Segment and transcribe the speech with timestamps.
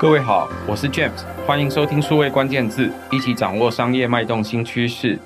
[0.00, 5.18] 各位好，我是 James，欢迎收听数位关键字，一起掌握商业脉动新趋势。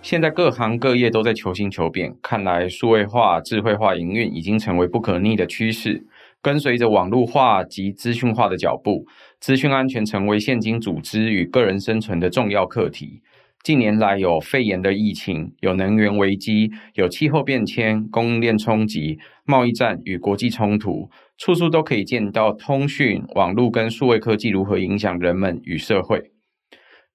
[0.00, 6.06] 现在各行各业都在求新求变，看来数位化、智慧化营运已经成为不可逆的趋势。
[6.40, 9.04] 跟随着网络化及资讯化的脚步，
[9.38, 13.20] 资讯安全成为现今组织与个人生存的重要课题。
[13.62, 21.10] 近年来，有肺炎的疫情，有能源危机，有气候变迁、供应链冲击、贸易战与国际冲突。
[21.44, 26.30] 处处都可以见到通讯、网络跟数位科技如何影响人们与社会。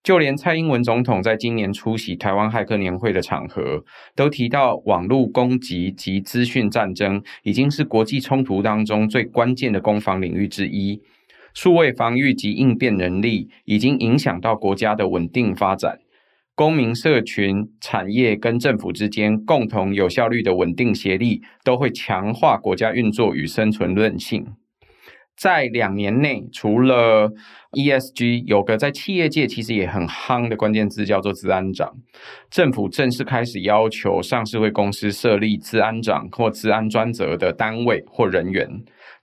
[0.03, 3.85] 就连蔡英文总统在今年出席台湾骇客年会的场合，
[4.17, 11.01] 都提到网络攻击及资讯战争已经是国际冲突当中最关键的攻防领域之一。
[11.53, 15.99] 数位防御及应变能力已经影响到国家的稳定发展。
[16.57, 24.43] 公民社群、产业跟政府之间共同有效率的稳定协力，都会强化国家运作与生存韧性。
[25.37, 27.29] 在两年内，除了
[27.73, 31.93] ESG，有个在企业界其实也很夯的关键字叫做治安长。
[32.49, 38.67] 政府正式开始要求上市柜公司设立治安长或治安专责的单位或人员。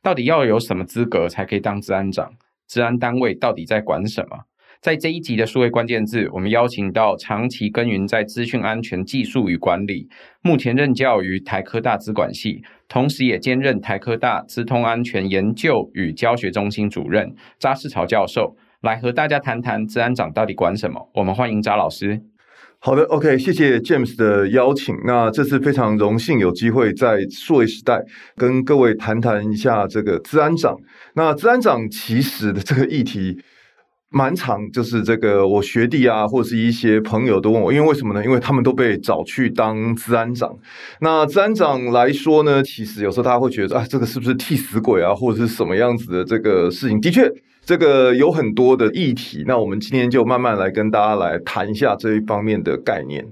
[0.00, 2.30] 到底要有什么资格才可以当治安长？
[2.68, 4.44] 治安单位到底在管什么？
[4.84, 10.10] 在这一集的数位关键字，我们邀请到长期耕耘在资讯安全技术与管理，
[10.42, 21.08] 目前任教于台科大资管系，同时也兼任台科大资通安全研究与教学中心主任查世潮教授，来和大家谈谈资安长到底管什么。
[21.14, 22.20] 我们欢迎查老师。
[22.78, 24.94] 好的，OK，谢谢 James 的邀请。
[25.06, 28.02] 那这次非常荣幸有机会在数位时代
[28.36, 30.76] 跟各位谈谈一下这个资安长。
[31.14, 33.38] 那资安长其实的这个议题。
[34.14, 38.24] 满场，就是这个我学弟啊，或者是一些朋友都问我，因为为什么呢？
[38.24, 40.56] 因为他们都被找去当治安长。
[41.00, 47.00] 那治安长来说呢，其实有时候大家会觉得啊，这个是不是替死鬼啊，或者是什么样子的这个事情？
[47.00, 47.28] 的确，
[47.64, 49.42] 这个有很多的议题。
[49.48, 53.26] 那我们今天就慢慢来跟大家来谈一下这一方面的概念。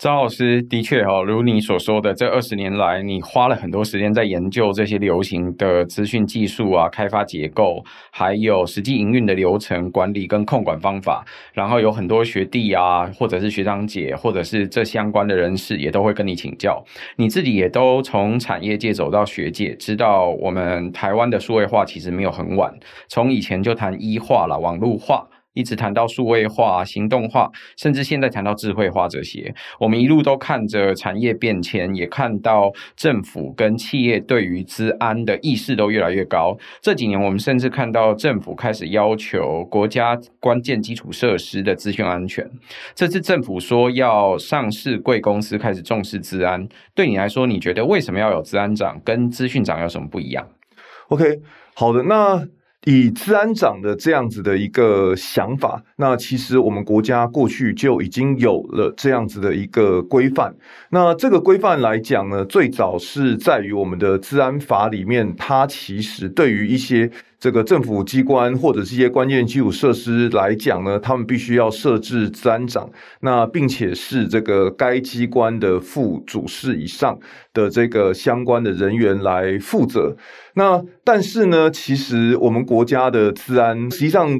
[0.00, 11.22] 张老师的确哦，如你所说的，这二十年来，你花了很多时间在研究这些流行的资讯技术啊，开发结构，还有实际营运的流程管理跟控管方法。
[11.52, 16.82] 然后有很多学弟啊，或者是学长姐，或者是这相关的人士，也都会跟你请教。
[17.16, 22.72] 你自己也都从产业界走到学界，知道我们台湾的数位化其实没有很晚，
[23.08, 25.28] 从以前就谈 E 化了，网络化。
[25.54, 36.56] 一直谈到数位化、行动化，甚至现在谈到智慧化这些，我们一路都看着产业变迁，也看到政府跟企业对于资安的意识都越来越高。
[36.80, 42.48] 这几年，我们甚至看到政府开始要求国家关键基础设施的资讯安全。
[42.94, 50.48] 这次政府说要上市贵公司开始重视资安，对你来说，你觉得为什么要有资安长，跟资讯长有什么不一样
[51.08, 51.40] ？OK，
[51.74, 52.46] 好的，那。
[52.86, 60.54] 以治安长的这样子的一个想法，那其实我们国家过去就已经有了这样子的一个规范。
[60.90, 67.10] 那这个规范来讲呢，最早是在于我们的治安法里面，它其实对于一些。
[67.40, 72.90] 这个政府机关或者是一些关键基础设施来讲呢，他们必须要设置资安长，
[73.20, 77.18] 那并且是这个该机关的副主事以上
[77.54, 80.14] 的这个相关的人员来负责。
[80.54, 84.38] 那但是呢，其实我们国家的治安实际上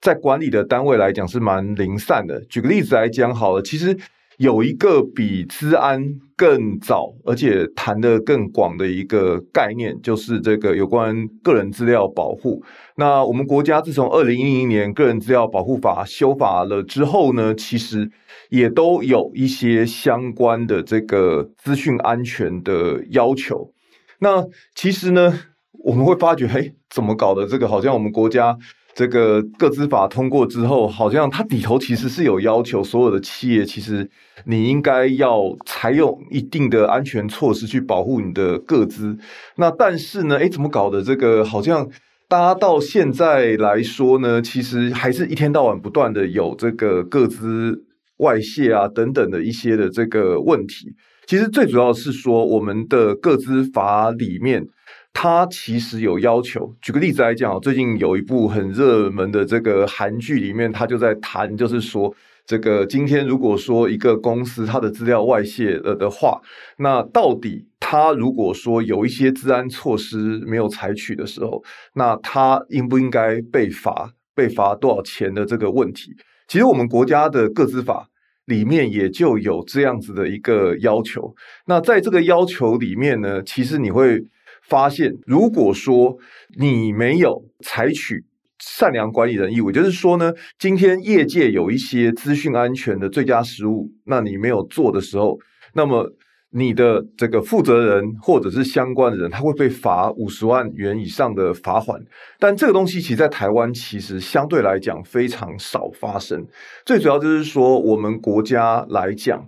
[0.00, 2.38] 在管理的单位来讲是蛮零散的。
[2.50, 3.96] 举个例子来讲好了，其实。
[4.42, 6.02] 有一个比资安
[6.36, 11.14] 更早，而且谈得更广的一个概念，就是这个有关
[11.44, 12.60] 个人资料保护。
[12.96, 18.10] 那我们国家自从二零一零年个人资料保护法修法了之后呢，其实
[18.50, 23.70] 也都有一些相关的这个资讯安全的要求。
[24.18, 25.38] 那其实呢，
[25.84, 27.46] 我们会发觉，嘿，怎么搞的？
[27.46, 28.58] 这个好像我们国家。
[28.94, 34.06] 这个个资法通过之后，好像它底头其实是有要求，所有的企业其实
[34.44, 39.16] 你应该要采用一定的安全措施去保护你的个资。
[39.56, 41.02] 那但是呢，诶，怎么搞的？
[41.02, 41.88] 这个好像
[42.28, 47.84] 大家到现在来说呢，其实还是一天到晚不断的有这个个资
[48.18, 50.94] 外泄啊等等的一些的这个问题。
[51.26, 54.66] 其实最主要是说，我们的个资法里面。
[55.14, 62.12] 它其实有要求，举个例子来讲，最近有一部很热门的这个韩剧里面，他就在谈，就是说，
[62.44, 66.40] 这个今天如果说一个公司它的资料外泄了的话，
[66.78, 71.62] 那到底他如果说有一些治安措施没有采取的时候，
[71.94, 76.10] 那他应不应该被罚，被罚多少钱的这个问题？
[76.48, 78.08] 其实我们国家的个资法
[78.46, 81.32] 里面也就有这样子的一个要求。
[81.66, 84.24] 那在这个要求里面呢，其实你会。
[84.68, 86.16] 发现，如果说
[86.58, 88.24] 你没有采取
[88.58, 95.36] 善良管理人义务，就是说呢，今天业界有一些资讯安全的最佳实务，那你没有做的时候，
[95.74, 96.08] 那么
[96.54, 101.98] 你的这个负责人或者是相关的人，他会被罚五十万元以上的罚款。
[102.38, 106.46] 但这个东西其实，在台湾其实相对来讲非常少发生。
[106.84, 109.42] 最主要就是说，我们国家来讲，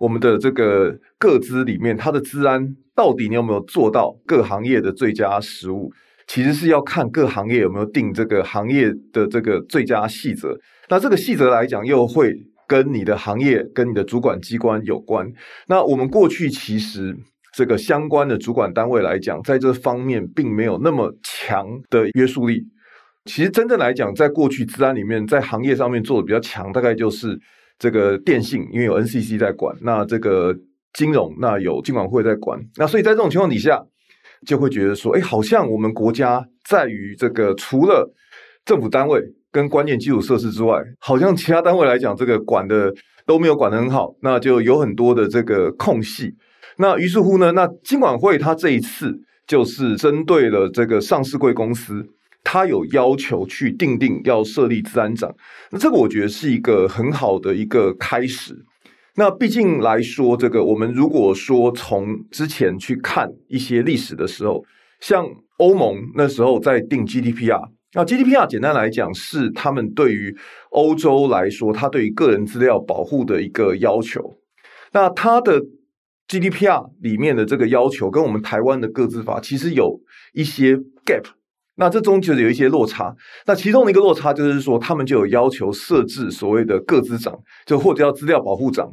[0.00, 2.66] 我们的这个个资里面，它的资安
[2.96, 5.92] 到底你有没有做到各行业的最佳实务？
[6.26, 10.56] 其实是要看各行业有没有定这个行业的这个最佳细则，
[10.88, 12.32] 那这个细则来讲，又会
[12.66, 15.30] 跟你的行业、跟你的主管机关有关。
[15.66, 17.14] 那我们过去其实
[17.52, 22.62] 这个相关的主管单位来讲，在这方面并没有那么强的约束力。
[23.26, 27.36] 其实真正来讲，在过去资安里面，在行业上面做的比较强，大概就是
[27.80, 30.54] 这个电信，因为有 NCC 在管；那这个
[30.92, 32.60] 金融，那有金管会在管。
[32.76, 33.82] 那所以在这种情况底下。
[34.46, 38.10] 就会觉得说，哎，好像我们国家在于这个除了
[38.64, 39.20] 政府单位
[39.52, 42.90] 跟关键基础设施之外，好像其他单位来讲，这个管的
[43.26, 46.34] 都没有管得很好，那就有很多的这个空隙。
[46.78, 49.14] 那于是乎呢，那金管会它这一次
[49.46, 52.02] 就是针对了这个上市贵公司，
[52.52, 55.32] 他有要求去定定要设立资安长，
[55.70, 58.66] 那这个我觉得是一个很好的一个开始。
[59.14, 64.64] 那毕竟来说，这个我们如果说从之前去看一些历史的时候，
[64.98, 65.24] 像
[65.58, 70.36] 欧盟那时候在定 GDPR，那 GDPR 简单来讲是他们对于
[70.70, 74.40] 欧洲来说，它对于个人资料保护的一个要求。
[74.90, 75.62] 那它的
[76.26, 80.00] GDPR 里面的这个要求跟我们台湾的个资法其实有
[80.32, 80.74] 一些
[81.06, 81.26] gap，
[81.80, 83.16] 那这中就是有一些落差。
[83.46, 88.92] 那其中的一个落差就是说，他们就有要求设置所谓的个资长，就或者叫资料保护长。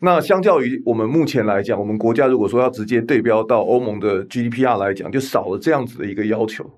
[0.00, 6.68] 那相较于我们目前来讲，我们国家如果说要直接对标到欧盟的 GDPR 来讲，就少了这样子的一个要求。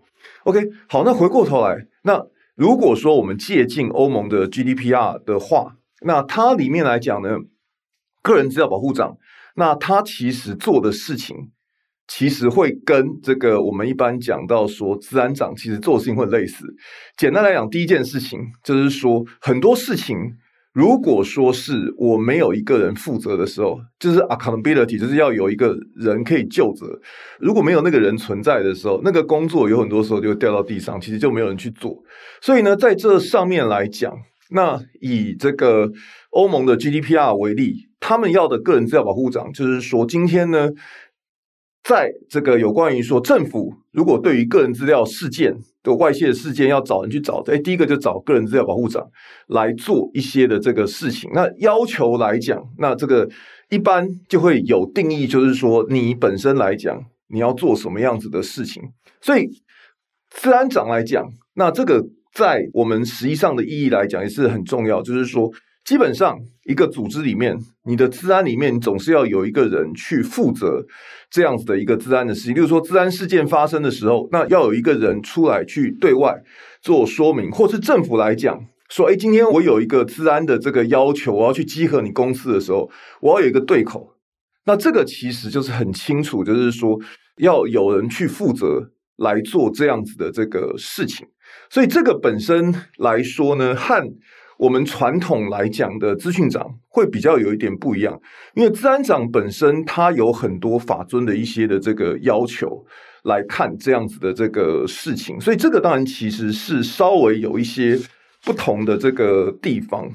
[0.44, 2.22] OK，好，那回过头来，那
[2.54, 7.30] 如果说我们借鉴欧盟的 GDPR 的话，那它里面来讲呢，
[8.22, 9.16] 个人资料保护长，
[9.54, 11.50] 那它其实做的事情，
[12.08, 16.64] 其实会跟这个我们一般讲到说，资安长其实做的事情会类似。
[17.16, 20.16] 简单来讲，第一件事情就是说很多事情。
[20.72, 26.86] 如果说是我没有一个人负责的时候，就是 accountability，就是要有一个人可以就责。
[27.40, 31.96] 如果没有那个人存在的时候，那个工作有很多时候就会掉到地上，其实就没有人去做。
[32.42, 34.12] 所以呢，在这上面来讲，
[34.50, 35.90] 那以这个
[36.28, 40.68] 欧盟的 GDPR 为例，他们要的个人资料保护长，就是说今天呢。
[41.86, 45.54] 在这个有关于说政府如果对于个人资料事件
[45.84, 49.06] 的外泄事件要找人去找，哎，第一个就找个人资料保护长
[49.46, 51.30] 来做一些的这个事情。
[51.32, 53.28] 那要求来讲，那这个
[53.70, 58.82] 一般就会有定义，就是说你本身来讲你要做什么样子的事情。
[59.20, 59.48] 所以
[60.28, 61.24] 资安长来讲，
[61.54, 65.52] 那这个在我们实际上的意义来讲也是很重要，就是说。
[65.86, 70.84] 基本上，一个组织里面，你的治安里面，你总是要有一个人去负责
[71.30, 72.56] 这样子的一个治安的事情。
[72.56, 76.42] 例如说，治安事件发生的时候，那要有一个人出来去对外
[76.82, 82.90] 做说明，或是政府来讲说：“哎，今天我有一个治安的这个要求，我要去稽核你公司的时候，
[83.20, 84.12] 我要有一个对口。”
[84.66, 86.98] 那这个其实就是很清楚，就是说
[87.36, 91.28] 要有人去负责来做这样子的这个事情。
[91.70, 94.02] 所以这个本身来说呢，和
[94.58, 98.18] 我们传统来讲的资讯长会比较有一点不一样，
[98.54, 102.84] 因为资安长本身它有很多法遵的一些的这个要求
[103.24, 107.98] 来看这样子的这个事情，所以这个当然其实是稍微有一些
[108.44, 110.10] 不同的这个地方。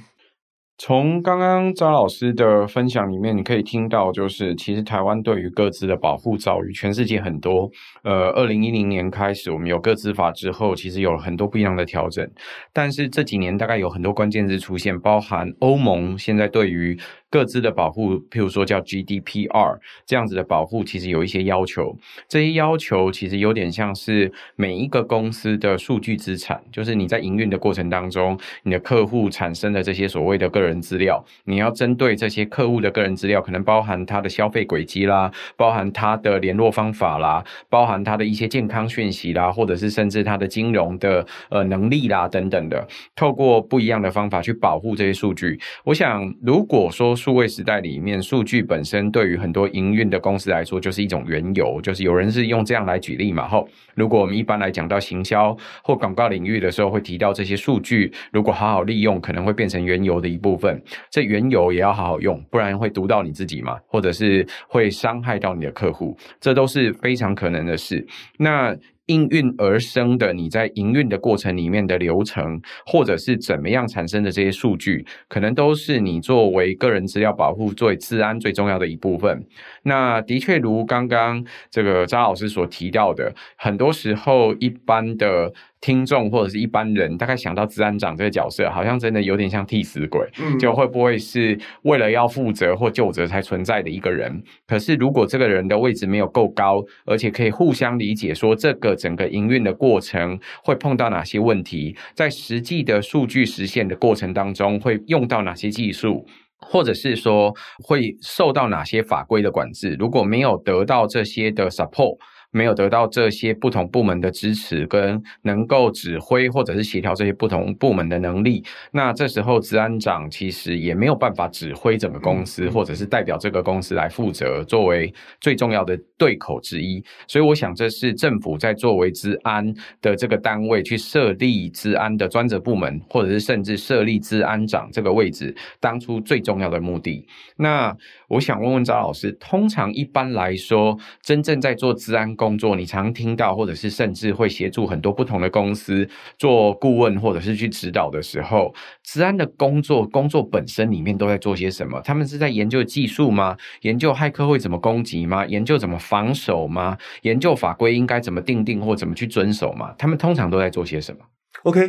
[0.78, 7.70] 从刚刚张老师的分享里面，你可以听到，就是其实台湾对于各自的保护早于全世界很多。
[8.04, 12.28] 呃，二零一零年开始，我们有个资法之后，其实有很多不一样的调整。
[12.74, 16.98] 但是这几年大概有很多关键字出现，包含欧盟现在对于
[17.30, 21.96] 个资的保护，譬如说叫 GDPR 这样子的保护，其实有一些要求。
[22.28, 45.60] 这些要求其实有点像是每一个公司的数据资产，就是你在营运的过程当中，你的客户产生的这些所谓的个人资料，你要针对这些客户的个人资料，可能包含他的消费轨迹啦，包含他的联络方法啦，包含他的一些健康讯息啦，或者是甚至他的金融的呃能力啦等等的，透过不一样的方法去保护这些数据。
[45.84, 53.48] 我想，如果说数位时代里面，数据本身对于很多营运的公司来说，就是一种原油，就是有人是用这样来举例嘛。
[53.48, 60.82] 后，如果我们一般来讲到行销或广告领域的时候，会提到这些数据，如果好好利用，可能会变成原油的一部分。
[61.10, 68.06] 这原油也要好好用，不然会毒到你自己嘛，或者是会伤害到你的客户，这都是非常可能的是。
[68.38, 68.76] 那
[69.08, 79.44] 应运而生的你在营运的过程里面的流程，或者是怎么样产生的这些数据，可能都是你作为个人资料保护、最治安最重要的一部分。
[79.84, 85.54] 那的确如刚刚这个张老师所提到的，很多时候一般的。
[85.82, 94.44] 听众或者是一般人，大概想到资安长这个角色，好像真的有点像替死鬼，嗯，就会不会是为了要负责或救责才存在的一个人？
[94.68, 106.28] 可是如果这个人的位置没有够高，而且可以互相理解，说这个整个营运的过程会碰到哪些问题，在实际的数据实现的过程当中会用到哪些技术，
[106.68, 107.54] 或者是说
[107.84, 109.96] 会受到哪些法规的管制？
[110.00, 112.18] 如果没有得到这些的 support。
[112.52, 127.04] 没有得到这些不同部门的支持，跟能够指挥或者是协调这些不同部门的能力，那这时候治安长其实也没有办法指挥整个公司，或者是代表这个公司来负责，作为最重要的对口之一。
[127.28, 137.26] 所以，我想这是政府在作为治安的这个单位去设立治安的专责部门，或者是甚至设立治安长这个位置，当初最重要的目的。
[137.56, 137.96] 那
[138.28, 152.02] 我想问问张老师，通常一般来说，真正在做治安工作，你常听到，或者是甚至会协助很多不同的公司做顾问，或者是去指导的时候，资安的工作工作本身里面都在做些什么？
[152.04, 153.56] 他们是在研究技术吗？
[153.82, 155.46] 研究骇客会怎么攻击吗？
[155.46, 156.98] 研究怎么防守吗？
[157.22, 159.94] 研究法规应该怎么定定或怎么去遵守吗？
[160.00, 161.20] 他们通常都在做些什么
[161.66, 161.82] ？OK。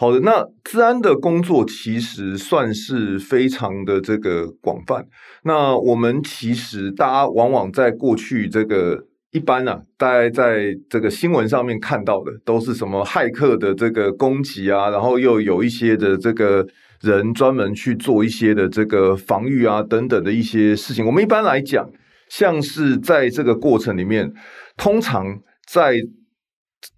[0.00, 5.04] 好的，那资安的工作其实算是非常的这个广泛。
[5.42, 16.66] 那我们其实大家往往在过去这个一般啊，大家在这个新闻上面看到的都是什么骇客的这个攻击啊，然后又有一些的这个
[17.02, 21.04] 人专门去做一些的这个防御啊等等的一些事情。
[21.04, 21.86] 我们一般来讲，
[22.30, 24.32] 像是在这个过程里面，
[24.78, 26.00] 通常在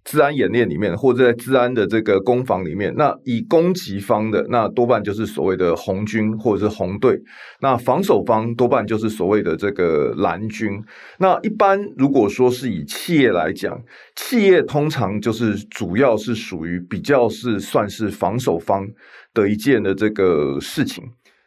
[0.03, 7.17] 治安演练里面，或者在治安的这个攻防里面，那以攻击方的那多半就是所谓的红军或者是红队，
[7.61, 10.71] 那防守方多半就是所谓的这个蓝军。
[11.17, 13.75] 那一般如果说是以企业来讲，
[14.15, 18.87] 企业通常就是主要是属于比较是算是防守方
[19.33, 21.03] 的一件的这个事情。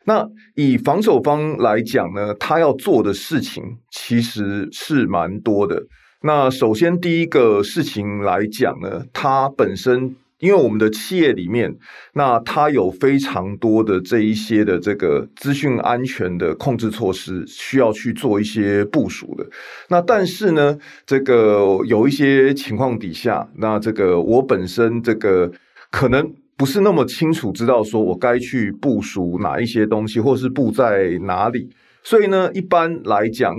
[0.07, 5.81] 那以防守方来讲呢，他要做的事情其实是蛮多的。
[6.27, 11.77] 那首先第一个事情来讲呢，它本身因为我们的企业里面，
[12.15, 19.47] 那它有非常多的这一些的这个资讯安全的控制措施需要去做一些部署的。
[19.89, 25.53] 那但是呢，这个有一些情况底下，那这个我本身这个
[25.91, 31.69] 可能不是那么清楚知道说我该去部署哪一些东西，或是布在哪里。
[32.03, 33.55] 所以呢，一般来讲。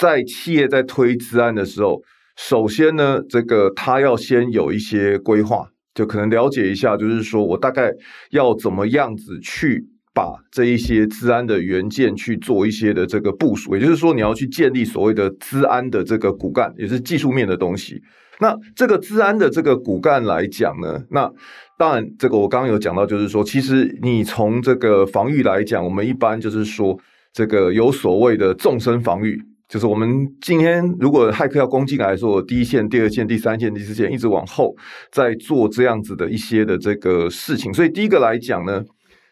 [0.00, 2.00] 在企业在推资安的时候，
[2.34, 7.92] 首先呢，这个他要先有一些规划，就可能了解一下，就是说我大概
[8.30, 18.00] 要怎么样子去把这一些资安的元件去做一些的这个部署，也就是说，你要去建立所谓的资安的这个骨干，也是技术面的东西。
[18.38, 21.30] 那这个资安的这个骨干来讲呢，那
[21.76, 26.98] 当然这个我刚刚有讲到，就是说，其实你从这个防御来讲，我们一般就是说，
[27.34, 29.38] 这个有所谓的纵深防御。
[29.70, 34.74] 就是我们今天如果骇客要攻进来说，第一线、第二线、第三线、第四线一直往后
[35.12, 38.82] 在做这样子的一些的这个事情，所以第一个来讲呢，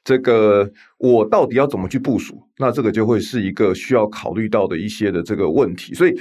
[0.05, 2.37] 这个我到底要怎么去部署？
[2.59, 5.93] 那这个就会是一个需要考虑到的一些的这个问题。
[5.93, 6.17] 所以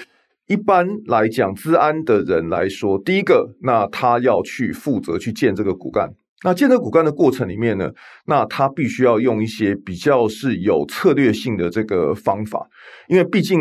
[0.47, 6.09] 一般来讲，治安的人来说，第一个，那他要去负责去建这个骨干。
[6.43, 7.91] 那建这个骨干的过程里面呢，
[8.25, 12.67] 那他必须要用一些比较是有策略性的这个方法，
[13.07, 13.59] 因为毕竟。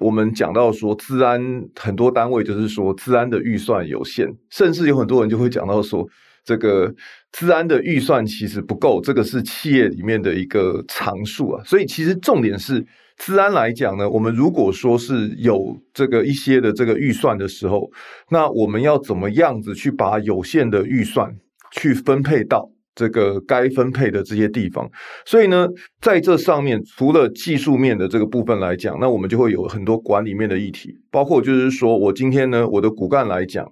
[0.00, 1.40] 我们讲到说，资安
[1.74, 6.06] 很多单位就是说，资安的预算有限，甚至有很多人就会讲到说，
[6.44, 6.94] 这个
[7.32, 11.62] 资安的预算其实不够，这个是企业里面的一个常数啊。
[11.64, 12.84] 所以其实重点是，
[13.16, 17.90] 资安来讲呢，我们如果说是有这个一些的这个预算的时候，
[18.30, 21.36] 那我们要怎么样子去把有限的预算
[21.72, 24.90] 去分配到这个该分配的这些地方，
[25.24, 25.68] 所以呢，
[26.00, 33.64] 在这上面除了技术面的这个部分来讲，那我们就会有很多管理面的议题，包括就是说我今天呢，我的骨干来讲，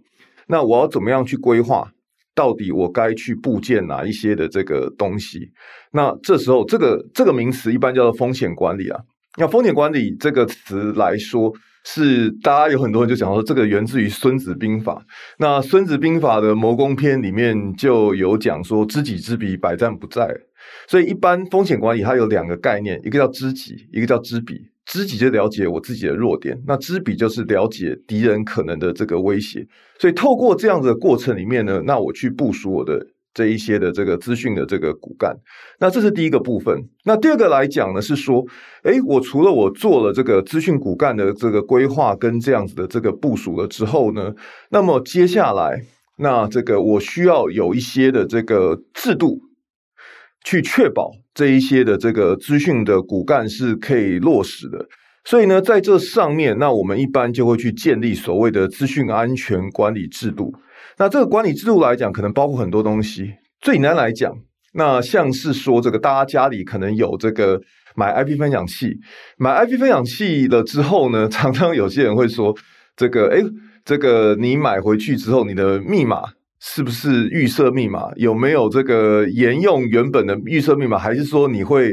[0.47, 1.91] 那我要怎么样去规划，
[2.37, 5.51] 到底我该去布建哪一些的这个东西？
[5.91, 9.01] 那这时候这个这个名词一般叫做风险管理啊。
[9.39, 11.53] 那风险管理这个词来说。
[11.89, 14.95] 是，大家有很多人就讲说，这个源自于《孙子兵法》。
[15.39, 20.29] 那《孙子兵法》的谋攻篇里面就有讲说，知己知彼，百战不殆。
[20.89, 24.61] 所以，一般风险管理它有两个概念，一个叫知己，一个叫知彼。
[24.85, 29.65] 知己就了解我自己的弱点，那知彼就是了解敌人可能的这个威胁。
[30.01, 33.07] 所以透过这样子的过程里面呢，那我去部署我的。
[33.37, 35.37] 这一些的这个资讯的这个骨干，
[35.79, 36.89] 那这是第一个部分。
[37.05, 38.43] 那第二个来讲呢，是说，
[38.85, 44.33] 诶，我除了我做了这个资讯骨干的这个规划跟这样子的这个部署了之后呢，
[44.71, 45.83] 那么接下来，
[46.17, 49.43] 那这个我需要有一些的这个制度，
[50.43, 54.87] 去确保这一些的这个资讯的骨干是可以落实的。
[55.25, 60.55] 所以呢，在这上面，那我们一般就会去建立所谓的资讯安全管理制度。
[60.99, 63.35] 那这个管理制度来讲，可能包括很多东西。
[63.61, 64.35] 最简单来讲，
[64.73, 67.61] 那像是说，这个大家家里可能有这个
[67.95, 68.97] 买 IP 分享器，
[69.37, 72.57] 买 IP 分享器了之后呢， 常常有些人会说，
[72.97, 73.45] 这个诶，
[73.85, 76.23] 这个你买回去之后，你的密码
[76.61, 78.11] 是不是预设密码？
[78.17, 80.97] 有没有这个沿用原本的预设密码？
[80.97, 81.93] 还是说你会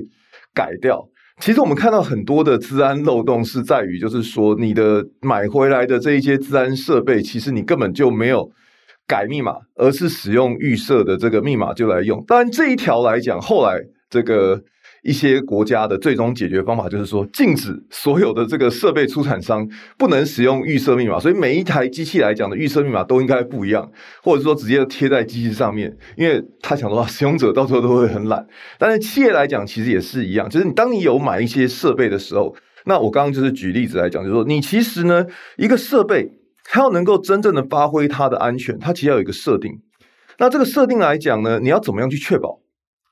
[0.53, 1.05] 改掉？
[1.41, 8.49] 其实我们看到很多的治安漏洞是在于，就是说你的买回来的这一些治安设备，其实你根本就没有
[9.07, 12.23] 改密码，而是使用预设的这个密码就来用。
[12.25, 13.79] 当然这一条来讲，后来
[14.09, 14.61] 这个
[15.03, 19.67] 一些国家的最终解决方法就是说，禁止所有的这个设备出产商
[19.97, 21.19] 不能使用预设密码。
[21.19, 23.91] 所以每一台机器来讲的预设密码都应该不一样，
[24.23, 28.47] 或者说直接贴在机器上面，因为他想说使用者到时候都会很懒。
[28.79, 32.55] 但是企业来讲，其实也是一样，就是你当你有买一些设备的时候，
[32.85, 35.25] 那我刚刚就是举例子来讲，就是说你其实呢
[35.57, 36.31] 一个设备。
[36.63, 39.71] 它要能够真正的发挥它的安全，它其实要有一个设定。
[40.39, 42.59] 那这个设定来讲呢，你要怎么样去确保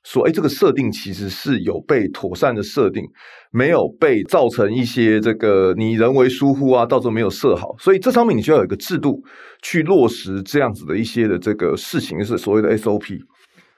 [0.03, 3.03] 说，哎，这个设定其实是有被妥善的设定，
[3.51, 7.75] 没有被造成一些这个你人为疏忽啊，到时候没有设好。
[7.77, 9.21] 所以这上面你需要有一个制度
[9.61, 13.19] 去落实这样子的一些的这个事情，是所谓的 SOP。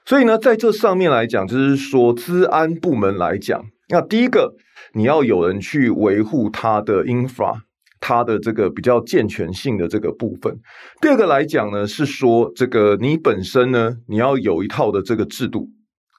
[0.06, 4.54] 所以呢，在这上面来讲，就是说，资安部门来讲，那第一个
[4.94, 7.58] 你要有人去维护它的 infra。
[8.06, 10.54] 它的这个比较健全性的这个部分，
[11.00, 15.70] 第二个来讲呢，是说这个你本身呢，你要有一套的这个制度，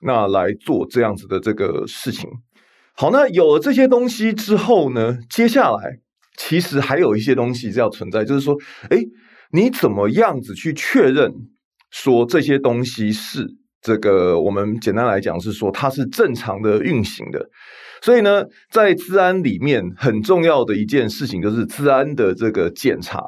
[0.02, 2.28] 那来做这样子的这个事情。
[2.96, 6.00] 好，那有了这些东西之后呢，接下来
[6.40, 8.58] 其实还有一些东西是要存在，就是说，
[8.90, 8.98] 哎，
[9.52, 11.32] 你怎么样子去确认
[11.92, 13.46] 说这些东西是
[13.80, 14.42] 这个？
[14.42, 17.48] 我们简单来讲是说，它是正常的运行的。
[18.06, 23.20] 所以呢，在治安里面很重要的一件事情就是治安的这个检查，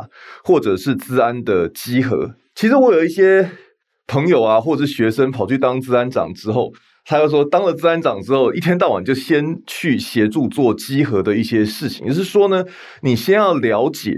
[0.44, 2.36] 或者是治安的稽核。
[2.54, 3.50] 其实我有一些
[4.06, 6.72] 朋友啊，或者是学生跑去当治安长之后，
[7.06, 12.06] 他就说当了治安长之后，一天到晚就先去协助做稽核的一些事情。
[12.06, 12.64] 也就是说呢，
[13.02, 14.12] 你先要了解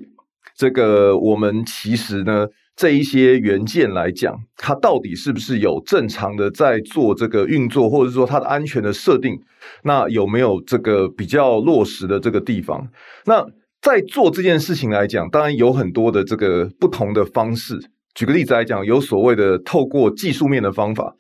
[0.58, 2.48] 这个，我们其实呢。
[2.80, 9.38] 这一些元件来讲，它到底是不是有正常的在做这个运作，或者说它的安全的设定，
[9.84, 12.88] 那有没有这个比较落实的这个地方？
[13.26, 13.46] 那
[13.82, 17.78] 在做这件事情来讲，当然有很多的这个不同的方式。
[18.16, 21.14] 举个例子来讲，有所谓的透过技术面的方法，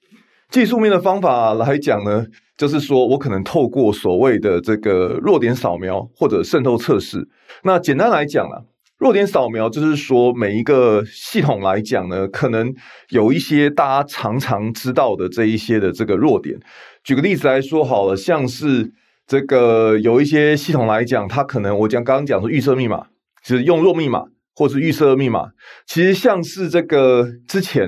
[0.49, 2.25] 技术面的方法来讲呢，
[2.57, 7.27] 就是说我可能透过所谓的这个弱点扫描或者渗透测试。
[7.63, 8.63] 那简单来讲啊。
[8.99, 12.73] 弱点扫描就是说，每一个系统来讲呢，可能
[13.11, 16.59] 有一些大家常常知道的这一些的这个弱点。
[17.01, 18.91] 举个例子来说好了，像是
[19.25, 23.07] 这个有一些系统来讲，它可能我讲刚刚讲说预设密码，
[23.41, 25.51] 就是用弱密码或是预设密码。
[25.87, 27.87] 其实像是这个之前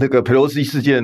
[0.00, 1.00] 那个裴洛西事件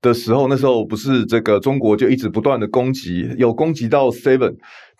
[0.00, 4.54] 的时候，那时候不是这个中国就一直不断的攻击，有攻击到 Seven。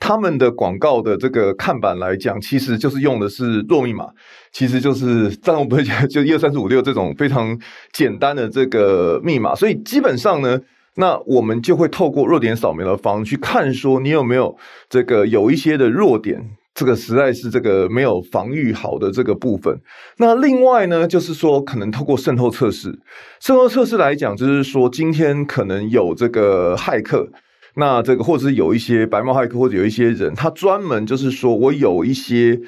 [0.04, 4.08] 他们的广告的这个看板来讲，其实就是用的是弱密码，
[4.50, 7.56] 其实就是账户不会讲，就一二三四五六这种非常
[7.92, 9.54] 简单的这个密码。
[9.54, 10.60] 所以基本上呢，
[10.96, 14.56] 那我们就会透过弱点扫描的方式去看，说你有没有
[14.90, 19.80] 这个有一些的弱点，这个实在是这个没有防御好的这个部分。
[20.16, 22.98] 那另外呢，就是说可能透过渗透测试，
[23.38, 27.28] 渗透测试来讲，就是说今天可能有这个骇客。
[27.74, 32.60] 那这个，或者是有一些白帽骇客，或者有一些人，他专门就是说我有一些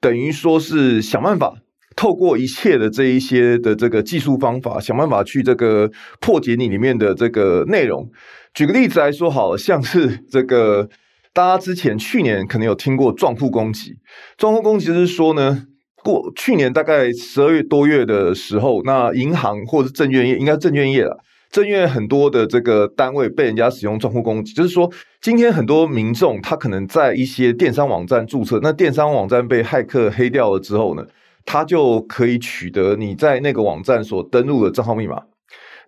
[0.00, 1.54] 等于说是想办法
[1.96, 8.08] 透过一切的这一些的这个技术方法，想办法去这个破解你里面的这个内容。
[8.54, 10.88] 举个例子来说，好，像是这个
[11.32, 13.94] 大家之前去年可能有听过撞库攻击，
[14.36, 15.64] 撞库攻击是说呢，
[16.04, 21.18] 过去年大概十二月多月的时候，那银行或者证券业，应该证券业了。
[21.52, 31.06] 正因为很多的这个单位被人家使用账户攻击，就是说，今天很多民众他可能在一些电商网站注册，那电商网站被骇客黑掉了之后呢，
[31.44, 35.22] 他就可以取得你在那个网站所登录的账号密码。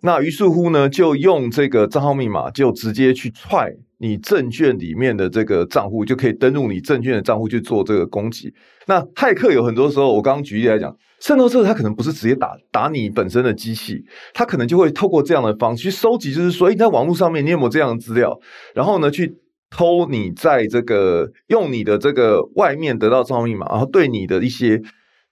[0.01, 8.53] 那于是乎呢，就用这个账号密码就直接去踹你证券里面的这个账户，就可以登录你证券的账户去做这个攻击。
[8.85, 18.39] 那骇客有很多时候，我刚刚举例来讲，渗透测试它可能不是直接打打你本身的机器，它可能就会透过这样的方式去收集，就是说，诶，在网络上面你有没有这样的资料，
[18.73, 19.37] 然后呢去。
[19.71, 24.81] 偷你在这个用你的这个外面得到账号密码，然后对你的一些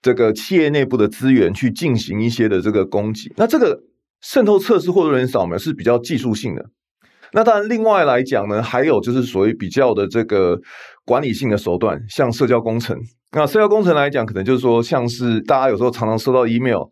[0.02, 3.32] 这个企业内部的资源去进行一些的这个攻击。
[3.36, 3.80] 那这个
[4.20, 6.66] 渗透测试或者人扫描是比较技术性的。
[7.34, 10.56] 那当然，另外来讲呢，还有就是所谓比较的这个
[11.04, 12.96] 管理性的手段，像社交工程。
[13.36, 16.82] 那社交工程来讲，可能就是说，像是大家有时候常常收到 email，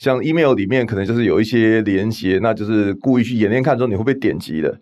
[0.00, 4.76] 像 email 里面可能就是有一些连接，那就是故意去演练看之后你会不会点击的。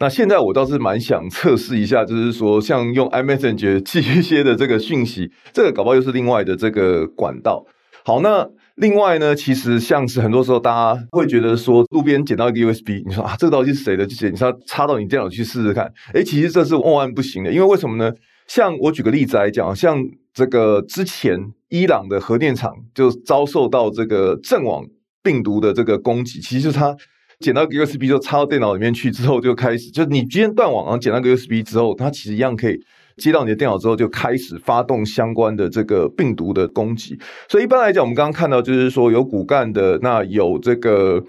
[0.00, 7.64] 那现在我倒是蛮想测试一下，就是说像用 iMessage 寄一些的这个讯息，这个搞不好又是另外的这个管道。
[8.04, 8.44] 好，那
[8.76, 14.04] 另外呢，其实像是很多时候大家会觉得说，路边捡到一个 USB，你说啊，这个到底是谁的？
[14.04, 15.92] 就捡你说插到你电脑去试试看。
[16.12, 18.12] 诶，其实这是万万不行的，因为为什么呢？
[18.48, 24.84] 像我举个例子来讲，像这个之前伊朗的核电厂就遭受到这个阵亡
[25.22, 26.94] 病毒的这个攻击，其实就是它
[27.38, 32.78] 捡到个 USB 就插到电脑里面去之后就开始，就你今天断网然后捡到个 USB 之后，它其实一样可以
[33.16, 37.18] 接到你的电脑之后就开始发动相关的这个病毒的攻击。
[37.48, 41.24] 所以一般来讲，我们刚刚看到就是说有骨干的，那有这个。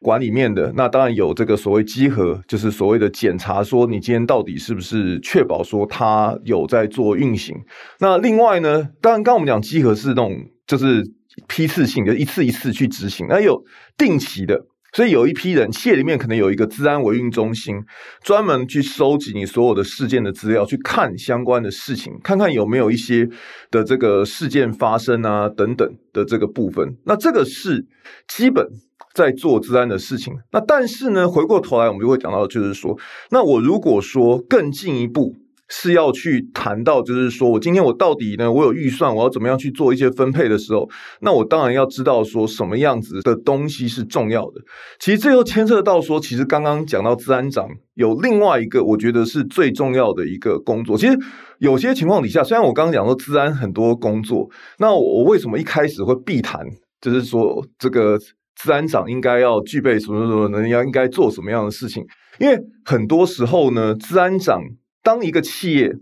[0.00, 7.56] 管里面的那当然有这个所谓稽核，就是所谓的检查，说你今天到底是不是确保说它有在做运行。
[8.00, 11.02] 那另外呢，当然刚刚我们讲稽核是那种就是
[11.48, 13.26] 批次性的，一次一次去执行。
[13.30, 13.64] 那有
[13.96, 17.76] 定期的，所以有一批人企业里面可能有一个治安维运中心，
[18.22, 23.28] 专门去收集你所有的事件的资料，去看相关的事情，看看有没有一些
[23.70, 26.96] 的这个事件发生啊等等的这个部分。
[27.04, 27.84] 那这个是
[28.26, 28.66] 基本。
[29.12, 32.98] 在做治安的事情，那但是呢，回过头来我们就会讲到，就是说，
[33.30, 35.36] 那我如果说更进一步
[35.68, 40.88] 是要去谈到，就是说我今天我到底呢，我有预算，我要怎么样去做一些分配的时候，
[41.20, 44.60] 那我当然要知道说什么样子的东西是重要的。
[44.98, 50.96] 其实这又牵涉到说，其实刚刚讲到治安长有另外一个，我觉得是最重要的一个工作。
[50.98, 51.18] 其实
[51.58, 54.48] 有些情况底下，虽然我刚刚讲说治安很多工作，
[54.78, 56.64] 那我为什么一开始会避谈，
[57.00, 58.18] 就是说这个。
[58.56, 60.70] 治安长应该要具备什么什么能力？
[60.70, 62.04] 要应该做什么样的事情？
[62.38, 64.62] 因为很多时候呢，治安长
[65.04, 65.92] 当一个企业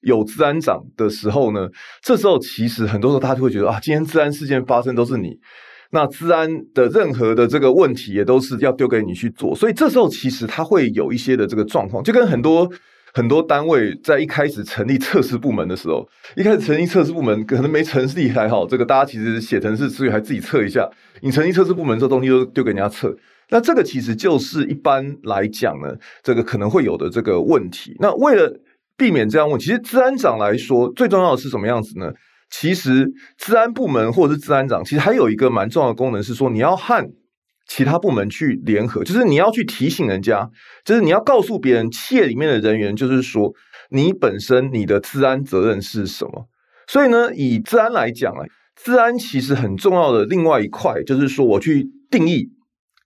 [0.00, 1.68] 有治安长的时候呢，
[2.02, 5.38] 这时候其实很多时候他就会觉得啊，今天治安事件发生都是你，
[5.92, 12.70] 那治安的任何的这个问题也都是要丢给你去做，所以这时候其实他会有一些的这个状况，就跟很多。
[13.14, 20.88] 很多单位在一开始成立测试部门的时候，一开始成立测试部门可能没成立还好，这个大家其实写程式所以还自己测一下。
[21.22, 23.12] 你成立测试部门，这东西都丢给人家测，
[23.50, 27.96] 那这个其实就是一般来讲呢，这个可能会有的这个问题。
[27.98, 28.60] 那为了
[28.96, 32.12] 避免这样问，其实治安长来说，最重要的是什么样子呢？
[32.50, 37.08] 其实治安部门或者是治安长，其实还有一个蛮重要的功能是说，你要和。
[37.70, 40.48] 其他部门去联合，就是你要去提醒人家，
[40.86, 43.52] 就是你要告诉别人，企业里面的人员，就是说
[43.90, 46.48] 你本身你的治安责任是什么。
[46.86, 48.40] 所以呢，以治安来讲啊，
[48.74, 52.48] 治安其实很重要的另外一块，就是说我去定义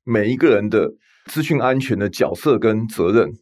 [0.04, 0.92] 每一个人的
[1.26, 3.32] 资讯安全的角色跟责任。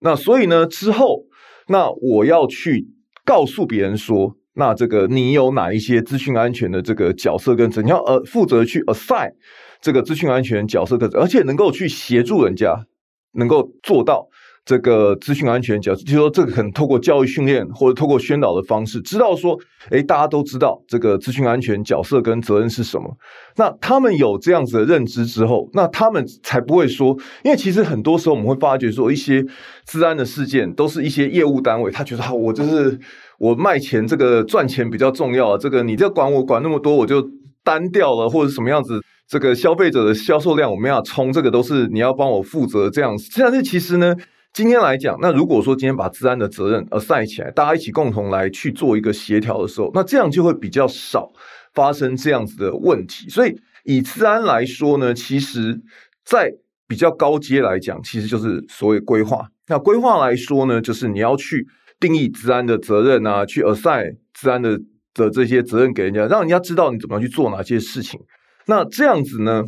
[0.00, 1.24] 那所以呢，之后
[1.68, 2.88] 那我要去
[3.24, 9.32] 告诉别人说，那这个你有哪一些资讯安全的这个角色跟责任，你要呃负责去 assign。
[9.80, 12.84] 这个资讯安全角色的，而且能够去协助人家，
[13.32, 14.28] 能够做到
[14.64, 19.58] 这个资讯安全角，就是说这个可能透过教育训练或者透过宣导的方式，知道说，
[19.90, 23.16] 诶，大家都知道这个资讯安全角色跟责任是什么。
[23.56, 29.44] 那他们有这样子的认知之后，那他们才不会说，因为其实很多时候我们会发觉说，一些
[29.86, 32.98] 治安的事件都是一些业务单位，他觉得啊，我就是
[33.38, 37.26] 我卖钱，这个赚钱比较重要，这个你这管我管那么多，我就
[37.64, 39.00] 单掉了或者什么样子。
[39.26, 43.30] 这个消费者的销售量我们要冲，这个都是你要帮我负责这样子。
[43.38, 44.12] 但是其实呢，
[44.52, 51.30] 今天来讲，那如果说今天把治安的责任而赛起来，大家一起共同来去做一个协调的时候，那这样就会比较少
[51.72, 53.28] 发生这样子的问题。
[53.28, 55.80] 所以以治安来说呢，其实
[56.24, 56.52] 在
[56.88, 59.46] 比较高阶来讲，其实就是所谓规划。
[59.68, 61.64] 那规划来说呢，就是你要去
[62.00, 64.76] 定义治安的责任啊，去 assign 资安的
[65.14, 68.18] 的这些责任给人家，让人家知道你怎么样去做哪些事情。
[68.66, 69.62] 那这样子呢，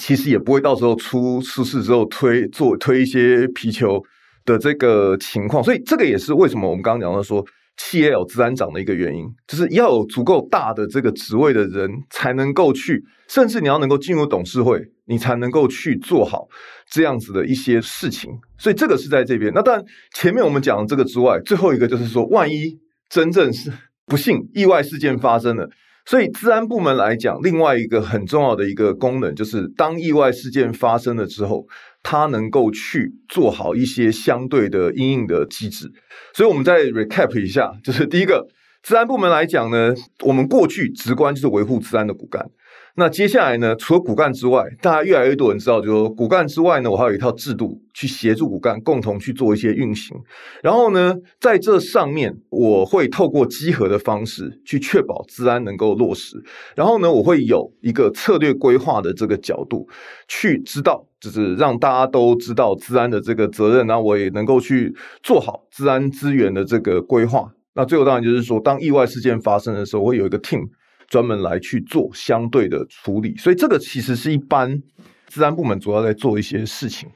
[0.00, 4.02] 其实也不会到时候出出事之后推做推一些皮球
[4.44, 7.44] 的这个情况，所以这个也是为什么我们刚刚讲到说，
[7.76, 16.48] 企业有资安长的一个原因，就是要有足够大的这个职位的人才能够去，甚至你要能够进入董事会，你才能够去做好
[16.90, 18.30] 这样子的一些事情。
[18.58, 19.52] 所以这个是在这边。
[19.54, 22.78] 那当然，前面我们讲的这个之外，最后一个就是说，万一
[23.08, 23.70] 真正是
[24.06, 25.68] 不幸意外事件发生了。
[26.04, 31.66] 所以，治安部门来讲，另外一个很重要的一个功能，就是当意外事件发生了之后，
[32.02, 35.90] 它能够去做好一些相对的应应的机制。
[36.34, 38.46] 所以，我们再 recap 一下，就是第一个，
[38.82, 42.50] 治安部门来讲呢，我们过去直观就是维护治安的骨干。
[42.94, 50.14] 那接下来呢，除了骨干之外，大家越来越多人知道，就是说骨干之外呢，我还有一套制度去协助骨干共同去做一些运行。
[50.62, 56.36] 然后呢，在这上面，我会透过集合的方式去确保治安能够落实。
[56.76, 59.88] 然后呢，我会有一个策略规划的这个角度
[60.28, 67.50] 去知道，就是让大家都知道治安的这个责任，然后我也能够去做好治安资源的这个规划。
[67.74, 70.68] 那最后当然就是说，当意外事件发生的时候，我会有一个 team。
[71.12, 74.80] 专门来去做相对的处理，所以这个其实是一般
[75.26, 77.06] 治安部门主要在做一些事情。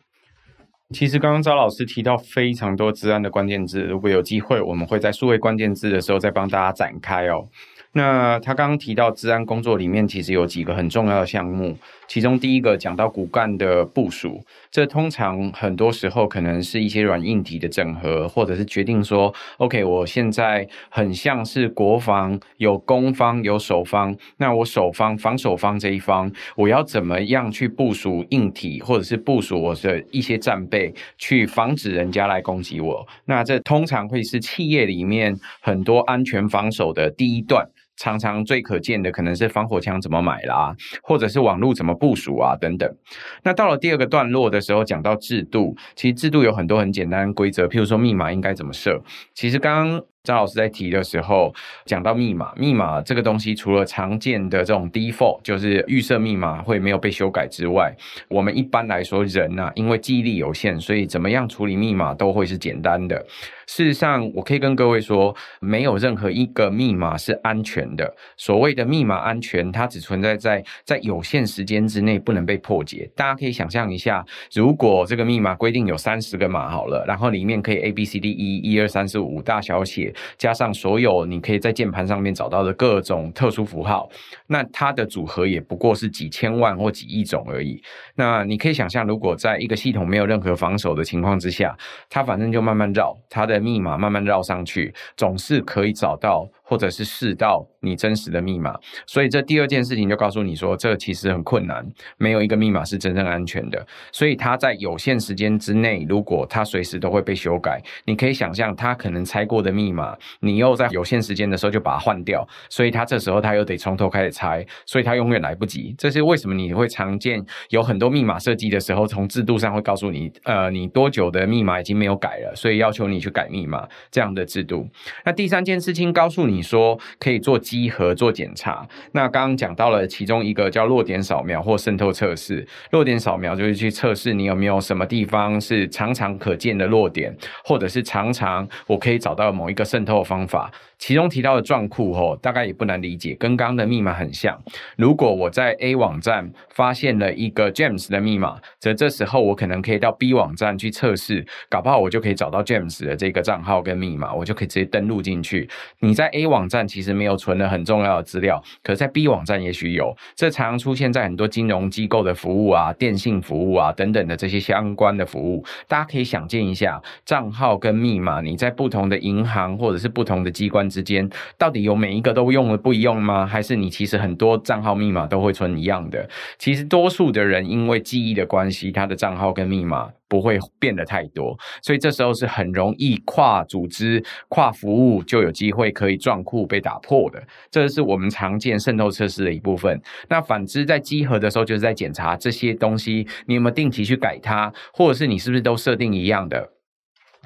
[0.90, 7.48] 其实刚刚张老师提到非常多治安的关键字，如果有机会，我们会在数位关键字的时候再帮大家展开哦。
[7.92, 11.74] 那他刚刚提到治安工作里面，其实有几个很重要的项目。
[12.08, 14.40] 其中第一个讲到骨干的部署，
[14.70, 33.06] 这通常很多时候可能是一些软硬体的整合，或者是决定说，OK，我现在很像是国防，有攻方有守方，那我守方防守方这一方，我要怎么样去部署硬体，或者是部署我的一些战备，去防止人家来攻击我？
[33.24, 37.66] 那这通常会是企业里面很多安全防守的第一段。
[37.96, 42.96] 常常最可见的可能是防火墙怎么买啦，或者是网络怎么部署啊等等。
[43.42, 49.02] 那到了第二个段落的时候，讲到制度，其实制度有很多很简单的规则，譬如说密码应该怎么设。
[49.34, 50.02] 其实刚刚。
[50.26, 57.94] 张老师在提的时候讲到密码，密码这个东西除了常见的这种 default，就是预设密码会没有被修改之外，
[58.28, 63.24] 我们一般来说人呐、啊，因为记忆力有限，所以怎么样处理密码都会是简单的。
[63.68, 68.14] 事实上，我可以跟各位说，没有任何一个密码是安全的。
[68.36, 73.10] 所谓的密码安全，它只存在在在有限时间之内不能被破解。
[73.16, 80.14] 大家可以想象一下，如果这个密码规定有三十个码好了，然后里面可以 A B C D E 一二三四五大小写。
[80.38, 84.08] 加上所有你可以在键盘上面找到的各种特殊符号，
[84.46, 87.82] 那它的组合也不过是几千万或几亿种而已。
[88.14, 91.76] 那你可以想象，如果在一个系统没有任何防守的情况之下，
[92.08, 96.48] 它反正就慢慢绕，它的密码慢慢绕上去，总是可以找到。
[96.68, 98.74] 或者是试到你真实的密码，
[99.06, 101.86] 所以这第二件事情就告诉你说，这其实很困难，
[102.18, 103.86] 没有一个密码是真正安全的。
[104.10, 115.94] 所以它在有限时间之内，如果它随时都会被修改，你可以想象它可能猜过的密码，你又在有限时间的时候就把它换掉，所以它这时候它又得从头开始猜，所以它永远来不及。
[115.96, 124.84] 这是为什么你会常见有很多密码设计的时候，从制度上会告诉你，呃，你多久的密码已经没有改了，所以要求你去改密码这样的制度。
[125.24, 126.55] 那第三件事情告诉你。
[126.56, 128.86] 你说可以做稽核、做检查。
[129.12, 132.66] 那刚刚讲到了其中一个叫弱点扫描或渗透测试。
[132.90, 140.72] 弱点扫描就是去测试你有没有什么地方是常常可见的弱点，或者是常常我可以找到某一个渗透方法。
[140.98, 144.58] 其中提到的撞库哦，大概也不难理解，跟刚刚的密码很像。
[144.96, 155.68] 如果我在 A 网站发现了一个 James 的密码，则这时候我可能可以到 B 网站去测试，搞不好我就可以找到 James 的这个账号跟密码，我就可以直接登录进去。
[156.00, 160.16] 你在 A 网站其实没有存了很重要的资料，可在 B 网站也许有。
[160.34, 165.64] 这常常出现在很多金融机构的服务啊、电信服务啊等等的这些相关的服务。
[165.86, 170.86] 大家可以想见一下，账号跟密码，你在不同的银行或者是不同的机关。
[170.88, 171.28] 之间
[171.58, 173.44] 到底有每一个都用了不一样吗？
[173.44, 176.28] 还是你其实很多账号密码都会存一样的？
[176.58, 187.42] 其实多数的人因为记忆的关系，他的账号跟密码不会变得太多，所以这时候是很容易跨组织、跨服务就有机会可以撞库被打破的。
[187.70, 190.00] 这是我们常见渗透测试的一部分。
[190.28, 196.75] 那反之，在稽核的时候，就是在检查这些东西，你有没有定期去改它，或者是你是不是都设定一样的？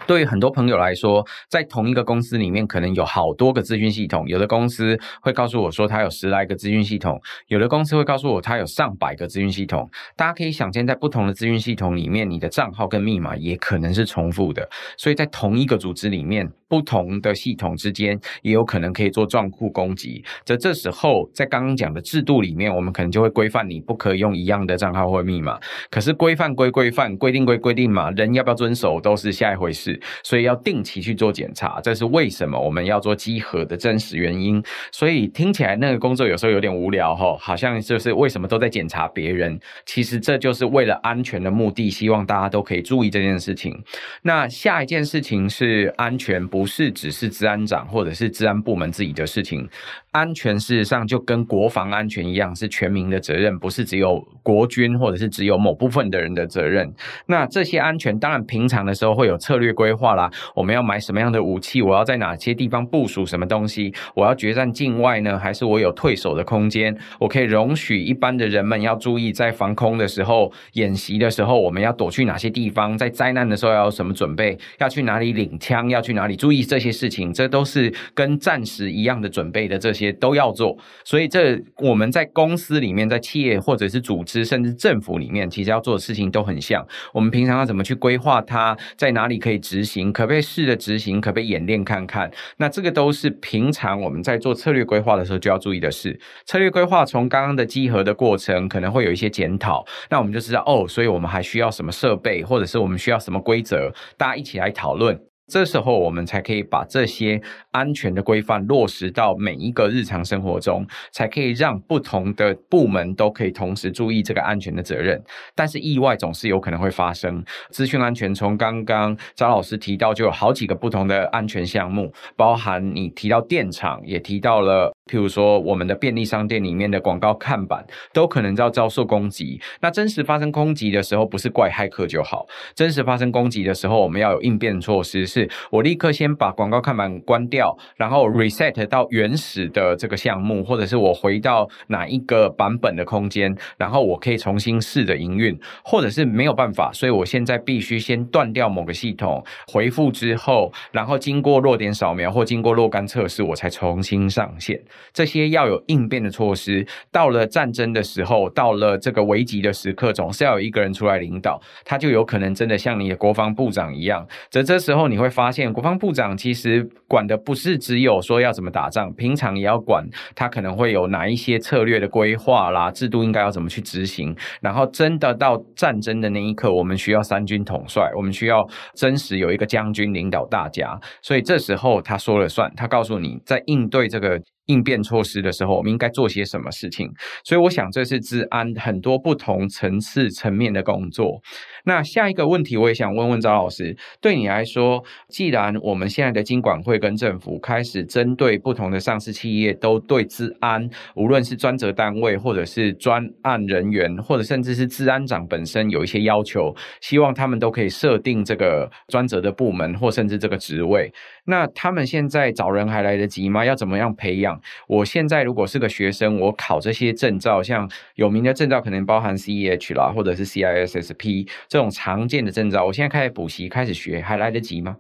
[0.07, 4.27] 对于很多朋友来说，在同一个公司里面，可能有好多个资讯系统。
[4.27, 9.89] 有的公司会告诉我说，他有十来个资讯系统；有的公司会告诉我，他有上百个资讯系统。
[10.17, 14.69] 大家可以想见，在不同的资讯系统里面，你的账号跟密码也可能是重复的。
[14.97, 20.25] 所以在同一个组织里面，不同的系统之间也有可能可以做撞库攻击。
[20.45, 25.59] 这这时候，在刚刚讲的制度里面，我们可能就会规范你不可以用一样的账号或密码。
[25.91, 30.01] 可是规范归规范，规定归规定嘛，人要不要遵守都是下一回事。
[30.23, 34.63] 所以要定期去做检查，这是为什么我们要做稽核的真实原因。
[34.93, 39.59] 所以听起来那个工作有时候有点无聊哈，好像就是为什么都在检查别人。
[39.85, 43.77] 其实这就是为了安全的目的，希望大家都可以注意这件事情。
[44.23, 49.67] 那下一件事情是安全，不不是只是治安长或者是治安部门自己的事情。
[50.13, 56.93] 安全事实上就跟国防安全一样，是全民的责任，不是只有国军或者是只有某部分的人的责任。
[57.27, 66.97] 那这些安全当然平常的时候会有策略规划啦，我们要买什么样的武器，我要在哪些地方部署什么东西，我要决战境外呢，还是我有退守的空间？
[67.21, 72.99] 我可以容许一般的人们要注意，在防空的时候、演习的时候，我们要躲去哪些地方？
[72.99, 74.59] 在灾难的时候要有什么准备？
[74.81, 75.89] 要去哪里领枪？
[75.89, 77.33] 要去哪里注意这些事情？
[77.33, 80.00] 这都是跟战时一样的准备的这些。
[80.05, 86.87] 些都要做，所以这我们在公司里面、在企业或者是组织，甚至政府里面，其实要做的事情都很像。
[87.13, 92.31] 我们平常要怎么去规划它，在哪里可以执行，可不可以试着执行，可不可以演练看看？
[92.57, 96.19] 那这个都是平常我们在做策略规划的时候就要注意的事。
[96.47, 105.21] 策略规划从刚刚的集合的过程，可能会有一些检讨，那我们就知道哦，所以我们还需要什么设备，或者是我们需要什么规则，大家一起来讨论。
[105.53, 115.23] 这时候，我们才可以把这些安全的规范落实到每一个日常生活中，才可以让不同的部门都可以同时注意这个安全的责任。
[115.55, 117.45] 但是意外总是有可能会发生。
[117.71, 124.93] 资讯安全从刚刚张老师提到，就有好几个不同的安全项目，包含你提到电厂，也提到了。
[125.11, 129.61] 譬如说，我们的便利商店里面的广告看板都可能遭遭受攻击。
[129.81, 132.47] 那真实发生攻击的时候，不是怪骇客就好。
[132.77, 137.60] 真实发生攻击的时候，我们要有应变措施，是我立刻先把广告看板关掉，
[137.97, 154.81] 然后 reset 到原始的这个项目，或者是我回到哪一个版本的空间，然后我可以重新试着营运，或者是没有办法，所以我现在必须先断掉某个系统，回复之后，然后经过弱点扫描或经过若干测试，我才重新上线。
[155.13, 164.27] 这些要有应变的措施，到了战争的时候，到了这个危急的时刻，总是要有一个人出来领导，他就有可能真的像你的国防部长一样。
[164.49, 174.33] 这这时候你会发现，国防部长其实管的不不是只有说要怎么打仗，平常也要管他可能会有哪一些策略的规划啦，制度应该要怎么去执行。
[174.61, 180.97] 然后真的到战争的那一刻，我们需要三军统帅，我们需要真实有一个将军领导大家。
[181.23, 184.41] 所以这时候他说了算，他告诉你在应对这个。
[184.67, 187.09] 应变措施的时候，我们应该做些什么事情？
[187.43, 191.41] 所以，我想这是治安很多不同层次层面的工作。
[191.85, 211.13] 那下一个问题，我也想问问张老师，对你来说，既然我们现在的金管会跟政府开始针对不同的上市企业，都对治安，无论是专责单位，或者是专案人员，或者甚至是治安长本身有一些要求，希望他们都可以设定这个专责的部门，或甚至这个职位。
[211.45, 213.65] 那他们现在找人还来得及吗？
[213.65, 214.61] 要怎么样培养？
[214.87, 224.97] 我现在如果是个学生，我考这些证照，像有名的证照可能包含 CEH 啦，或者是 CISSP 这种常见的证照，我现在开始补习，开始学，还来得及吗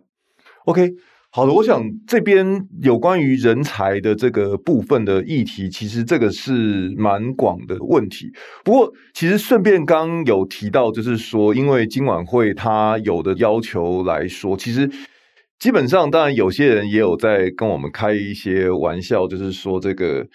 [0.64, 0.88] ？OK，
[1.30, 8.33] 好的，我想这边有关于人才的这个部分的议题，其实这个是蛮广的问题。
[8.64, 14.88] 不过，其实顺便刚有提到，就是说，因为今晚会它有的要求来说，其实。
[15.59, 20.26] 基本上，当然有些人也有在跟我们开一些玩笑，就是说这个，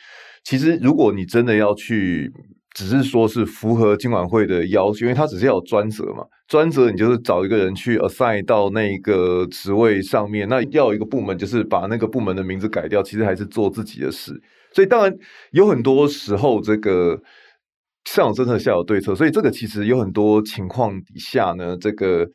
[0.43, 2.31] 其实如果你真的要去，
[2.75, 14.39] 只是说是符合金管会的要求，因为他只是要有专责嘛，专责你就是找一个人去 assign 到那个职位上面，那要有一个部门就是把那个部门的名字改掉，其实还是做自己的事。
[14.71, 15.11] 所以当然
[15.51, 17.19] 有很多时候，这个
[18.03, 22.27] 上有政策，下有对策，所以这个其实有很多情况底下呢，这个。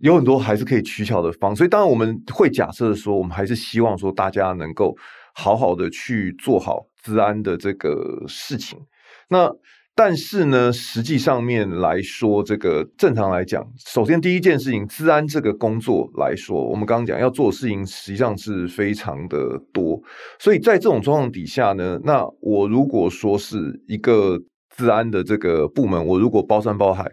[0.00, 4.94] 有很多还是可以取巧的方，所以当然我们会假设说，我们还是希望说大家能够
[5.32, 8.78] 好好的去做好治安的这个事情。
[9.28, 9.50] 那
[9.94, 20.00] 但是呢，实际上面来说，这个正常来讲，首先第一件事情，治安这个工作来说，我们刚刚讲要做的事情实际上是非常的多。
[20.38, 24.38] 所以在这种状况底下呢，那我如果说是一个
[24.76, 27.10] 治安的这个部门，我如果包山包海。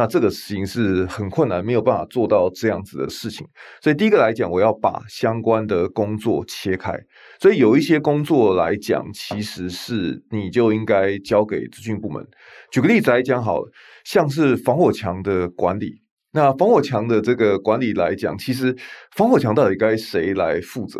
[0.00, 3.46] 那这个事情是很困难，没有办法做到这样子的事情。
[3.82, 6.98] 所以第一个来讲，我要把相关的工作切开。
[7.38, 12.26] 所以有一些工作来讲，其实是你就应该交给资讯部门。
[12.70, 13.60] 举个例子来讲，好，
[14.02, 16.00] 像是防火墙的管理，
[16.32, 18.74] 那防火墙的这个管理来讲，其实
[19.14, 20.98] 防火墙到底该谁来负责？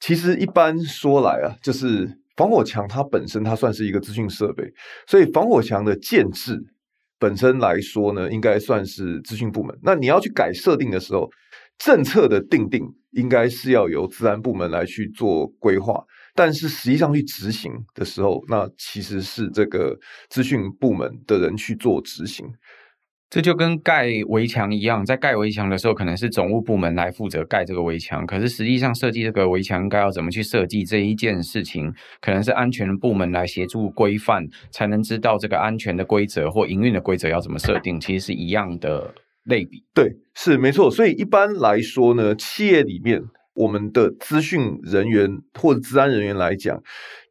[0.00, 4.64] 其实一般说来啊，就是防火墙它本身它算是一个资讯设备，
[5.06, 6.58] 所以防火墙的建制
[7.18, 9.76] 本身来说呢，应该算是资讯部门。
[9.82, 11.28] 那你要去改设定的时候，
[11.78, 16.02] 政策的定定应该是要由治安部门来去做规划，
[16.34, 19.98] 但是实际上去执行的时候，那其实是这个
[20.28, 22.46] 资讯部门的人去做执行。
[23.30, 39.12] 这就跟盖围墙一样，在盖围墙的时候，可能是总务部门来负责盖这个围墙，可是实际上设计这个围墙应该要怎么去设计这一件事情，可能是安全部门来协助规范，才能知道这个安全的规则或营运的规则要怎么设定，其实是一样的
[39.44, 39.84] 类比。
[39.94, 40.90] 对，是没错。
[40.90, 43.22] 所以一般来说呢，企业里面。
[43.58, 45.28] 我们的资讯人员
[45.60, 46.80] 或者治安人员来讲，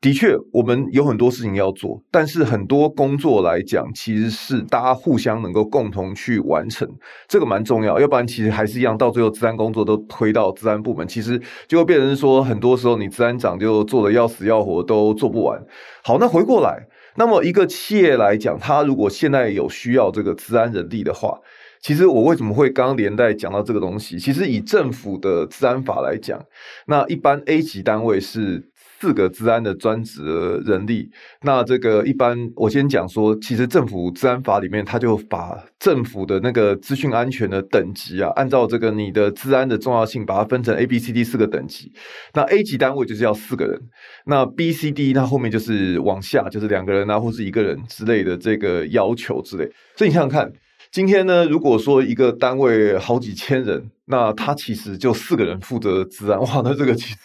[0.02, 6.86] 的确，我们有很多事情要做，但是很多工作来讲，其实是大家互相能够共同去完成，
[7.30, 7.98] 这个蛮重要。
[7.98, 15.64] 要不然，其实还是一样，到最后治安工作都推到治安部门，其实就会变成说，很多时候你治安长就做得要死要活，都做不完。
[16.04, 21.40] 好，那回过来，那么一个企业来讲，它如果现在有需要这个治安人力的话，
[21.88, 24.20] 其实我为什么会刚连带讲到这个东西？
[24.20, 26.38] 其实以政府的治安法来讲，
[26.86, 28.62] 那一般 A 级单位是
[29.00, 30.22] 四个治安的专职
[30.66, 31.10] 人力。
[31.44, 41.94] 那这个一般我先讲说，其实政府治安法里面，它就把政府的那个资讯安全的等级啊，按照这个你的治安的重要性，把它分成 A、B、C、D 四个等级。
[42.34, 43.80] 那 A 级单位就是要四个人，
[44.26, 49.64] 那 B、C、D 那后面就是往下，就是两个人啊，或是一个人之类的这个要求之类。
[49.96, 50.52] 所以你想想看。
[50.92, 57.18] 今天呢，如果说一个单位好几千人，那他其实就四个人负责治安，哇，那这个其实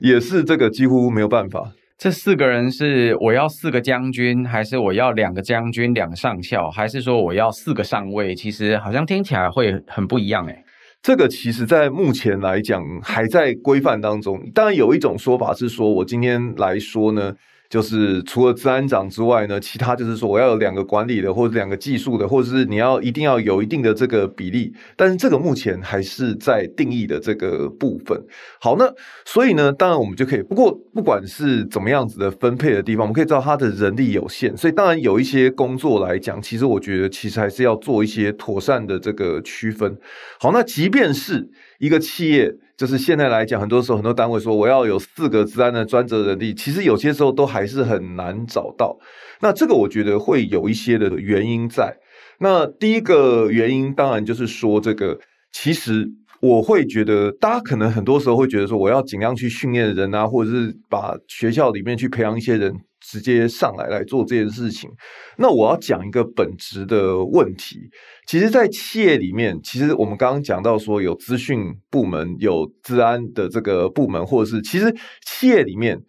[0.00, 1.72] 也是这个几乎没有办法。
[1.96, 8.34] 这四个人是我要四个将军，还是我要两个将军、两个上校，还是说我要四个上尉？
[8.34, 10.64] 其实好像听起来会很不一样诶。
[11.00, 14.40] 这个其实，在目前来讲还在规范当中。
[14.52, 17.32] 当然，有一种说法是说，我今天来说呢。
[17.72, 24.70] 就是除了资安长之外呢，其他就是说我要有两个管理的，或者两个技术的，或者是你要一定要有一定的这个比例。
[24.94, 28.22] 但是这个目前还是在定义的这个部分。
[28.60, 28.92] 好，那
[29.24, 39.96] 所以呢，当然我们就可以，不过不管是怎么样子的分配的地方，我们可以知道它的人力有限，所以当然有一些工作来讲，其实我觉得其实还是要做一些妥善的这个区分。
[40.38, 41.48] 好，那即便是。
[41.78, 42.48] 一个企业
[42.82, 48.98] 就是现在来讲，很多时候很多单位说我要有四个治安的专责人力，其实有些时候都还是很难找到。
[49.40, 51.96] 那这个我觉得会有一些的原因在。
[52.40, 55.16] 那第一个原因当然就是说，这个
[55.52, 56.08] 其实
[56.40, 62.74] 我会觉得，大家可能很多时候会觉得说，我要尽量去训练人啊，或者是把学校里面去培养一些人。
[63.02, 64.88] 直接上来来做这件事情，
[65.36, 67.78] 那我要讲一个本质的问题。
[68.26, 74.94] 其实，在企业里面，其实我们刚刚讲到说，有资讯部门、有资安的这个部门，或者是其实
[75.26, 76.00] 企业里面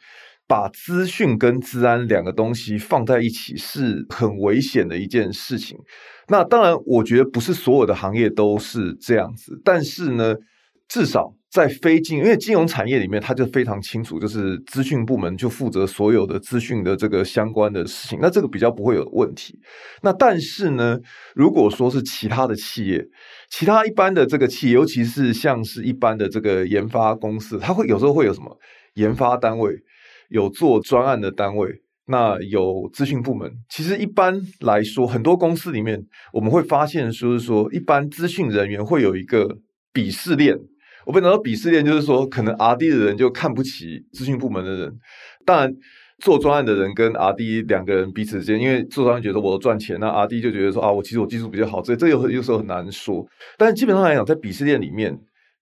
[0.48, 5.78] 把资讯跟资安两个东西放在一起是很危险的一件事情。
[6.28, 10.36] 那当然，我觉得不是所有的行业都是这样子，但是呢，
[10.88, 11.34] 至少。
[11.54, 19.60] 在非金，因为金融产业里面，它就非常清楚，就是资讯部门就负责所有的资讯的这个相关的事情，那这个比较不会有问题。
[20.01, 20.97] 那但是呢，
[21.36, 23.06] 如果说是其他的企业，
[23.51, 28.58] 其他一般的这个企业，尤其是像是一般的这个研发公司，它会有时候会有什么
[28.95, 29.76] 研发单位，
[30.30, 31.70] 有做专案的单位，
[32.08, 33.51] 那有资讯部门。
[33.70, 39.60] 其实一般来说，很多公司里面，我们会发现，说是说，一般资讯人员会有一个
[39.93, 40.58] 鄙视链。
[41.06, 44.99] 我不能说鄙视链，就是说可能 R D 的人就看不起资讯部门的人。
[45.45, 45.76] 当然，
[46.20, 53.26] 做专案的人跟 R D 两个人彼此之间，因为做专案觉得我赚钱，那 R D 就觉得说啊，我其实我技术比较好，所以这有有时候很难说。
[53.58, 55.20] 但是基本上来讲，在鄙视链里面，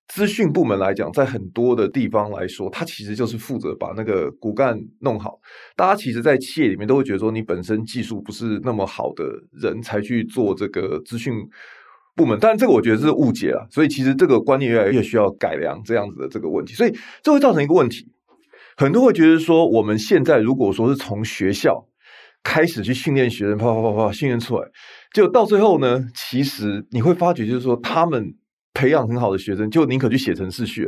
[0.07, 5.39] 资讯部门来讲，在很多的地方来说，它其实就是负责把那个骨干弄好。
[5.75, 9.23] 大家其实，在企业里面都会觉得说，你本身技术不是那么好的
[9.53, 11.33] 人才去做这个资讯。
[12.21, 16.93] 部门，但这个我觉得是误解了，所以其实这个观念越来越需要改良这样子的这个问题，所以
[17.23, 18.05] 这会造成一个问题，
[18.77, 21.87] 很多会觉得说，我们现在如果说是从学校
[22.43, 24.67] 开始去训练学生，啪啪啪啪训练出来，
[25.11, 28.35] 就到最后呢，其实你会发觉就是说，他们
[28.73, 30.87] 培养很好的学生，就宁可去写程式去，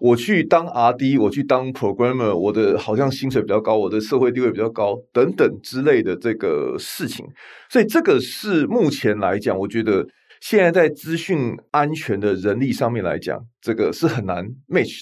[0.00, 7.26] 我去当 RD，我去当 programmer，我的好像薪水比较高，我的社会地位比较高，等等之类的这个事情，
[7.68, 10.06] 所以这个是目前来讲，我觉得。
[10.40, 15.00] 现在在资讯安全的人力上面来讲，这个是很难 match。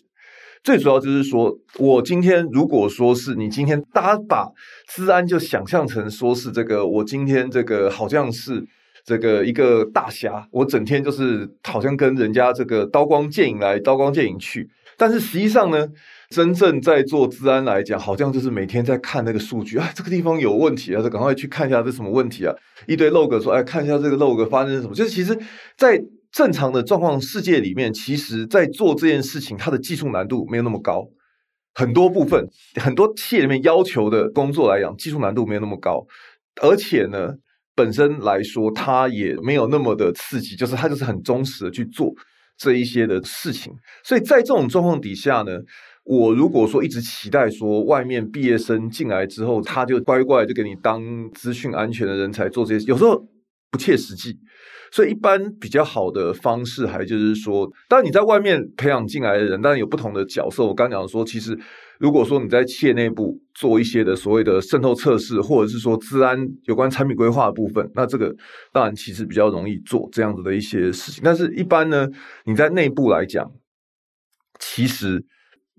[0.65, 4.49] 最主要就是说，我今天如果说是你今天大家把
[4.89, 8.63] 治安就想象成说是这个，我今天这个好像是
[9.05, 14.69] 这个一个大侠，我整天就是好像跟人家这个刀光剑影来，刀光剑影去。
[14.97, 15.87] 但是实际上呢，
[16.31, 22.55] 真正在做治安来讲，好像就是每天在看那个数据啊，这个地方有问题啊，就赶快去看一下这什么问题啊，
[22.87, 24.95] 一堆 log 说，哎，看一下这个 log 发生什么。
[24.95, 25.39] 就是其实，
[25.77, 25.99] 在
[26.31, 31.09] 正常的状况世界里面，其实在做这件事情，它的技术难度没有那么高。
[31.75, 36.05] 很多部分，很多企业里面要求的工作来讲，技术难度没有那么高，
[36.61, 37.33] 而且呢，
[37.75, 42.13] 本身来说，它也没有那么的刺激，就是它就是很忠实的去做
[42.59, 43.73] 这一些的事情。
[44.05, 45.53] 所以在这种状况底下呢，
[46.09, 51.03] 我如果说一直期待说外面毕业生进来之后，他就乖乖就给你当
[51.33, 53.29] 资讯安全的人才做这些，有时候
[53.71, 54.39] 不切实际。
[54.91, 60.65] 所以，一般比较好的方式，还就是说，当然你在外面培养进来的人，当然有不同的角色。
[60.65, 61.55] 我刚讲说，其实
[61.99, 68.35] 如果说你在企业内部做一些的所谓的渗透测试，或者是说治安有关产品规划的部分，那这个
[68.73, 71.21] 当然其实比较容易做这样子的一些事情。
[71.23, 72.09] 但是，一般呢，
[72.47, 73.47] 你在内部来讲，
[74.59, 75.23] 其实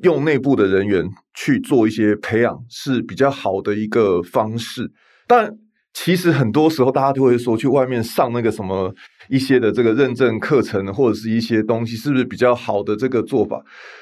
[0.04, 4.92] 用内部的人员去做一些培养是比较好的一个方式。
[5.28, 5.52] 但
[5.94, 8.94] 其实很多时候，大家都会说去外面上那个什么
[9.28, 13.62] 一些的这个认证课程，或者是一些东西，是不是比较好的这个做法？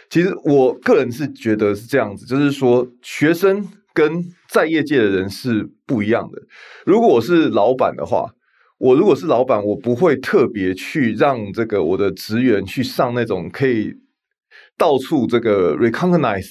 [0.09, 6.41] 其实我个人是觉得是这样子，就是说学生跟在业界的人是不一样的。
[6.85, 8.29] 如果我是老板的话，
[8.77, 13.93] 我如果是老板，我不会特别去让这个我的职员去上那种可以
[14.78, 16.47] 到处这个 recognize。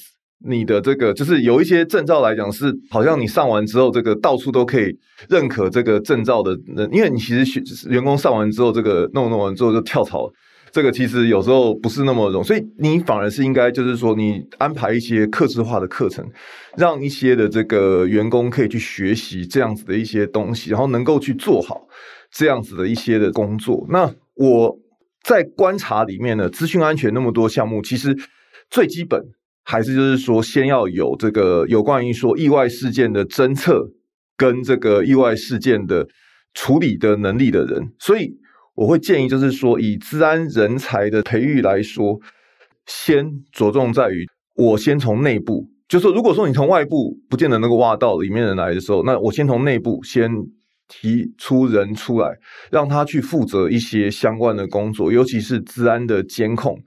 [0.46, 4.94] 你的这个就是有一些证照来讲是，好像你上完之后，这个到处都可以
[5.30, 10.30] 认可这个证照的人，因为你其实学员工上完之后，这个弄弄完之后就跳槽，
[10.70, 16.22] 这个其实有时候不是那么容易，所以你反而是应该就是说，你安排一些客制化的课程，
[16.76, 21.80] 让一些的这个员工可以去学习这样子的一些东西，然后能够去做好
[22.30, 23.86] 这样子的一些的工作。
[23.88, 24.78] 那我
[25.26, 28.16] 在观察里面呢，资讯安全那么多项目，其实
[28.70, 29.20] 最基本。
[29.68, 33.90] 还是就是说，先要有这个有关于说意外事件的侦测
[34.36, 36.06] 跟这个意外事件的
[36.54, 38.30] 处理的能力的人，所以
[38.76, 42.20] 我会建议就是说，以治安人才的培育来说，
[42.86, 44.24] 先着重在于
[44.54, 50.30] 我先从内部，就是说，如果说你从外部不见得能够挖到里面人来的时候，那我先从内部先
[50.88, 52.36] 提出人出来，
[52.70, 56.78] 让他去负责一些相关的工作，尤其是治安的监控。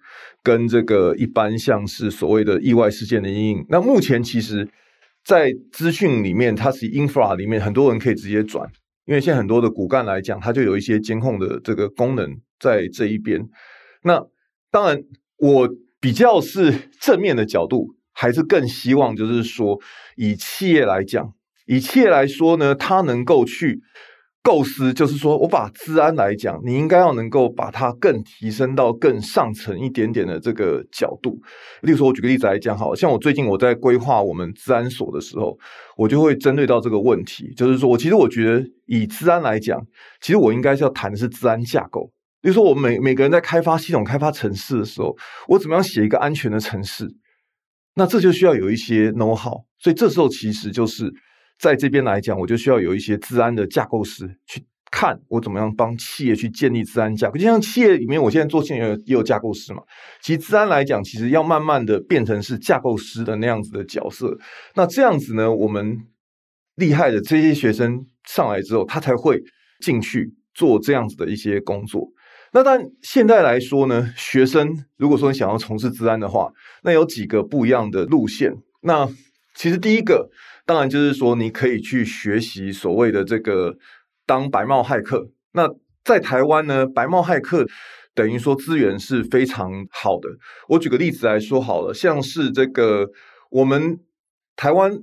[0.41, 4.65] 跟这个一般像是所谓的意外事件的因应，那目前其实，
[5.21, 8.65] 在资讯里面，它是 infra 里面，很多人可以直接转，
[9.05, 13.41] 因为现在很多的骨干来讲，它就有一些监控的这个功能在这一边。
[14.03, 14.25] 那
[14.71, 15.03] 当然，
[15.39, 15.69] 我
[15.99, 19.77] 比较是正面的角度，还是更希望就是说，
[20.15, 21.33] 以企业来讲，
[21.69, 23.79] 以企业来说呢，它能够去。
[24.41, 31.37] 构思就是说，我把治安来讲，你应该要能够把它更提升到更上层一点点的这个角度。
[31.81, 35.57] 例如说，我举个例子来讲，好像我最近我在规划我们治安所的时候，
[35.97, 39.77] 我就会针对到这个问题，就是说我其实我觉得以治安来讲，
[40.21, 42.09] 其实我应该是要谈的是治安架构。
[42.41, 45.13] 例如说，我们每每个人在开发系统、开发城市的时候，
[45.49, 47.05] 我怎么样写一个安全的城市？
[47.95, 51.13] 那这就需要有一些 know how，所以这时候其实就是。
[51.59, 57.37] 在这边来讲，我就需要有一些治安的架构师去看我怎么样帮企业去建立治安架构。
[57.37, 59.83] 就像企业里面，我现在做企业也有架构师嘛。
[60.21, 64.37] 其实治安来讲，其实要慢慢的变成是架构师的那样子的角色。
[64.73, 65.97] 那这样子呢，我们
[66.75, 69.43] 厉害的这些学生上来之后，他才会
[69.81, 72.07] 进去做这样子的一些工作。
[72.53, 76.49] 那但现在来说呢，学生如果说你想要从事治安的话，
[76.83, 78.55] 那有几个不一样的路线。
[78.81, 79.09] 那
[79.55, 80.29] 其实第一个。
[80.69, 83.75] 当然，就是说你可以去学习所谓的这个
[84.27, 85.27] 当白帽骇客。
[85.53, 85.67] 那
[86.05, 87.65] 在台湾呢，白帽骇客
[88.13, 90.29] 等于说资源是非常好的。
[90.67, 93.09] 我举个例子来说好了，像是这个
[93.49, 93.97] 我们
[94.55, 94.95] 台湾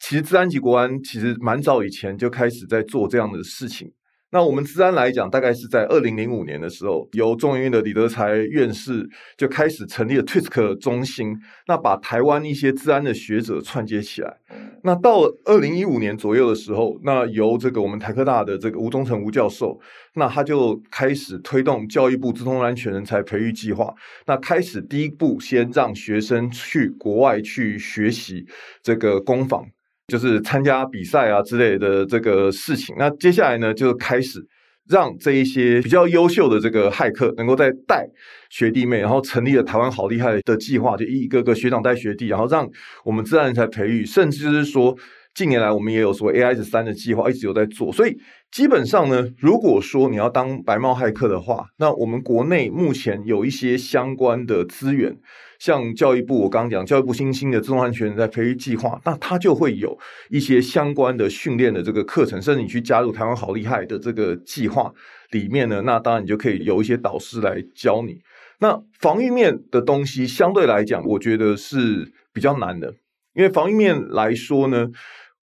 [0.00, 3.92] 其实治安及国安其实蛮早以前就开始在做这样的事情。
[4.34, 9.08] 那我们资安来讲，大概是在二零零五年的时候，由中研院的李德才院士
[9.38, 11.36] 就开始成立了 TWISC 中心，
[11.68, 14.36] 那把台湾一些资安的学者串接起来。
[14.82, 19.78] 那到二零一五年左右的时候，那由这个我们台科大的这个吴忠诚吴教授，
[20.16, 23.94] 那他就开始推动教育部资通安全人才培育计划，
[24.26, 28.44] 那开始第一步先让学生去国外去学习
[28.82, 29.64] 这个攻防。
[30.08, 34.38] 就是参加比赛啊之类的这个事情，那接下来呢，就开始
[34.86, 38.06] 让这一些比较优秀的这个骇客能够再带
[38.50, 42.68] 学弟妹，然后成立了台湾好厉害的计划，就一个个学长带学弟，然后让
[43.02, 44.94] 我们自然人才培育，甚至是说
[45.34, 47.90] 近年来我们也有所谓 AI 三的计划，一直有在做。
[47.90, 48.14] 所以
[48.52, 55.16] 基本上呢，如果说你要当白帽骇客的话，那我们国内目前有一些相关的资源，
[55.64, 59.98] 像教育部，我刚刚讲教育部新兴的自动安全人才培育计划，那它就会有
[60.28, 64.92] 一些相关的训练的这个课程，甚至你去加入台湾好厉害的这个计划
[65.30, 68.18] 里面呢，那当然你就可以有一些导师来教你。
[68.58, 72.92] 那防御面的东西相对来讲，我觉得是比较难的，
[73.32, 74.86] 因为防御面来说呢，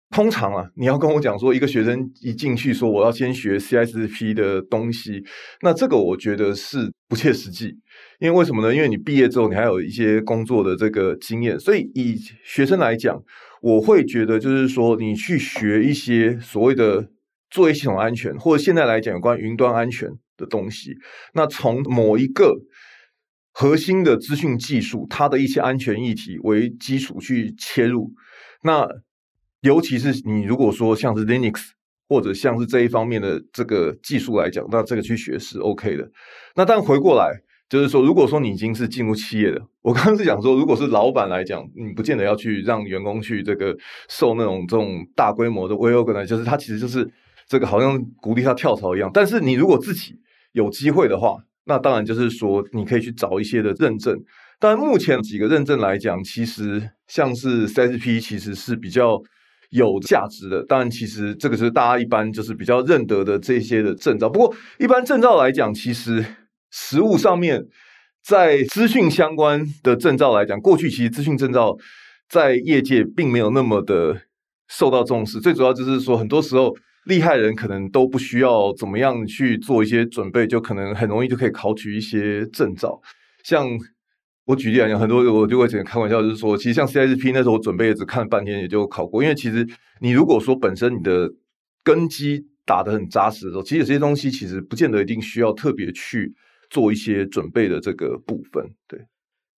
[0.09, 5.23] 通常啊，你要跟我讲说，一个学生一进去说我要先学 CSP 的东西，
[5.61, 7.73] 那这个我觉得是不切实际。
[8.19, 8.73] 因为为什么呢？
[8.73, 13.21] 因为你毕业之后，你还有一些工作的这个经验，所以以学生来讲，
[13.61, 17.09] 我会觉得就是说，你去学一些所谓的
[17.49, 20.95] 作业系统安全，或者现在来讲有关云端安全的东西，
[21.33, 22.59] 那从某一个。
[23.51, 28.13] 核心的资讯技术，它的一些安全议题为基础去切入。
[28.63, 28.87] 那
[29.59, 31.71] 尤其是你如果说像是 Linux
[32.07, 36.09] 或者像是这一方面的这个技术来讲，那这个去学是 OK 的。
[36.55, 43.77] 那但回过来就是说，如果说你已经是进入企业的，我刚刚是讲说，如果是老板来讲，你不见得要去让员工去这个
[44.09, 47.07] 受那种这种大规模的 V O G 呢就是他其实就是
[47.47, 49.11] 这个好像鼓励他跳槽一样。
[49.13, 50.15] 但是你如果自己
[50.53, 54.19] 有机会的话，那当然就是说，你可以去找一些的认证。
[54.59, 59.21] 但目前几个认证来讲，其实像是 C S P 其实是比较
[59.69, 60.65] 有价值的。
[60.65, 64.27] 当然，其实这个是大家一般就是比较认得的这些的证照。
[64.27, 66.25] 不过，一般证照来讲，其实
[66.71, 67.63] 实务上面
[68.23, 71.77] 在资讯相关的证照来讲，过去其实资讯证照
[72.27, 74.21] 在业界并没有那么的
[74.67, 75.39] 受到重视。
[75.39, 76.75] 最主要就是说，很多时候。
[77.05, 83.01] 厉害人可能都不需要怎么样去做一些准备，就可能很容易就可以考取一些证照。
[83.41, 83.67] 像
[84.45, 89.23] 我举例来讲，很多我就会只能开玩笑，就是说，其实像 CSP 那时候我准备也只看了半天，也就考过。
[89.23, 89.65] 因为其实
[90.01, 91.27] 你如果说本身你的
[91.83, 96.31] 根基打得很扎实的时候，其实有些东西其实不见得一定需要特别去
[96.69, 98.99] 做一些准备的这个部分，对。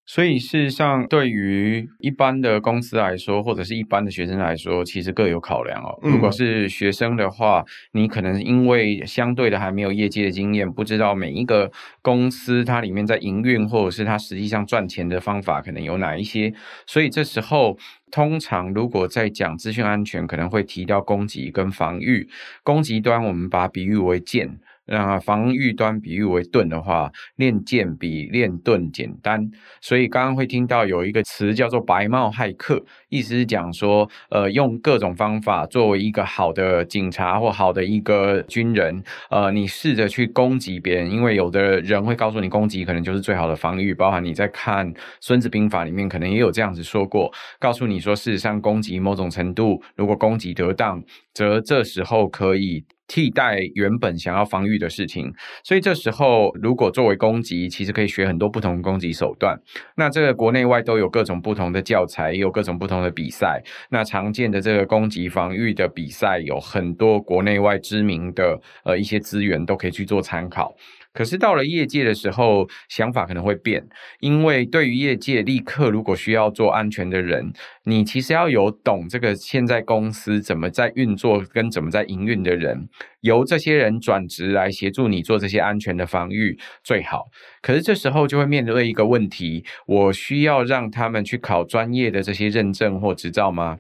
[0.07, 5.97] 所以事实上，对于一般的公司来说，或者是一般的学生来说，其实各有考量哦。
[6.03, 11.71] 如果是学生的话，你可能因为相对的还没有业界的经验，不知道每一个
[12.03, 16.53] 公司它里面在营运，或者是它实际上赚钱的方法可能有哪一些。
[16.89, 17.79] 所以这时候，
[18.11, 22.29] 通常如果在讲资讯安全，可能会提到攻击跟防御。
[22.65, 24.59] 攻击端我们把它比喻为剑。
[24.91, 29.49] 那防御端比喻为盾的话，练剑比练盾简单，
[29.81, 51.01] 所以刚刚会听到有一个词叫做“白帽骇客”，意思是讲说，呃，用各种方法作为一个好的警察或好的一个军人，呃，你试着去攻击别人，因为有的人会告诉你，攻击可能就是最好的防御，包含你在看《孙子兵法》里面可能也有这样子说过，告诉你说，事实上攻击某种程度，如果攻击得当，
[51.33, 52.85] 则这时候可以。
[53.11, 55.35] 替代原本想要防御的事情，
[55.65, 59.59] 所以这时候如果作为攻击，其实可以学很多不同的攻击手段。
[59.97, 63.61] 那这个国内外都有各种不同的教材，也有各种不同的比赛。
[63.91, 70.73] 那常见的这个攻击防御的比赛，有很多国内外知名的呃一些资源都可以去做参考。
[71.13, 73.87] 可是到了业界的时候，想法可能会变，
[74.21, 77.53] 因为对于业界立刻如果需要做安全的人，
[77.85, 82.89] 你其实要有懂这个现在公司怎么在运作跟怎么在营运的人，
[83.23, 87.27] 由这些人转职来协助你做这些安全的防御最好。
[87.61, 93.79] 可是这时候就会面对一个问题，我需要让他们去考专业的这些认证或执照吗？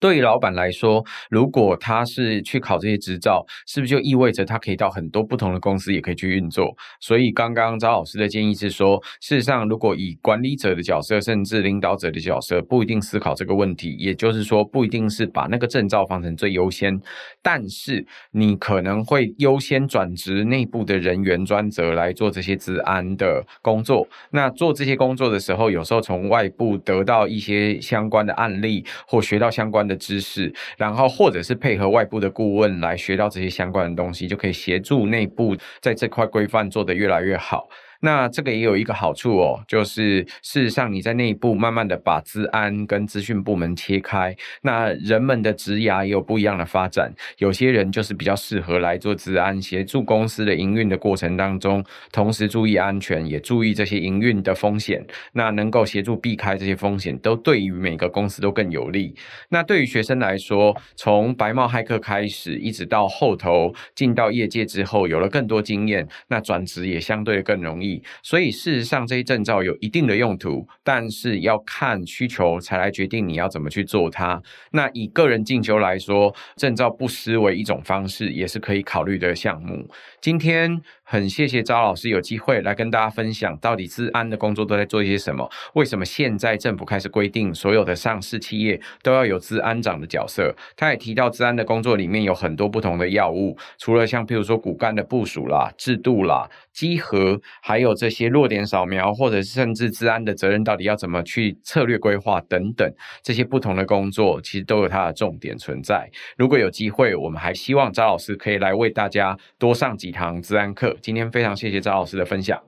[0.00, 6.74] 对于老板来说，如果他是去考这些执照，是不是就意味着他可以到很多不同的公司也可以去运作？
[6.98, 16.98] 所以刚刚张老师的建议是说，事实上，如果以管理者的角色，甚至领导者的角色，不一定思考这个问题，也就是说，不一定是把那个证照放成最优先，
[17.42, 24.08] 但是你可能会优先转职内部的人员专责来做这些治安的工作。
[24.30, 30.00] 那做这些工作的时候，有时候从外部得到一些相关的案例，或学到相关的。
[30.00, 37.68] 知识，然后或者是配合外部的顾问来学到这些相关的东西，就可以协助内部在这块规范做得越来越好。
[38.00, 47.12] 那这个也有一个好处哦，就是事实上你在内部慢慢的把资安跟资讯部门切开，那人们的职涯也有不一样的发展。
[47.38, 55.04] 有些人就是比较适合来做资安，协助公司的营运的过程当中，同时注意安全，也注意这些营运的风险。
[55.32, 59.14] 那能够协助避开这些风险，都对于每个公司都更有利。
[59.50, 67.89] 那对于学生来说，从白帽骇客开始，一直到后头进到业界之后，有了更多经验，那转职也相对更容易。
[68.22, 74.40] 所以事实上，这些证照有一定的用途，但是要看需求才来决定你要怎么去做它。
[74.72, 79.88] 那以个人进修来说，证照不失为一种方式，也是可以考虑的项目。
[80.20, 85.48] 今天很谢谢赵老师有机会来跟大家分享，到底治安的工作都在做一些什么？
[85.72, 90.54] 为什么现在政府开始规定所有的上市企业都要有治安长的角色？
[90.76, 102.86] 他也提到治安的工作里面有很多不同的药物，除了像譬如说骨干的部署啦、制度啦、稽核，还有这些弱点扫描，或者甚至治安的责任到底要怎么去策略规划等等，
[103.22, 106.10] 这些不同的工作其实都有它的重点存在。
[106.36, 110.96] 如果有机会，我们还希望赵老师可以来为大家多上几堂治安课。
[111.00, 112.60] 今天非常谢谢赵老师的分享。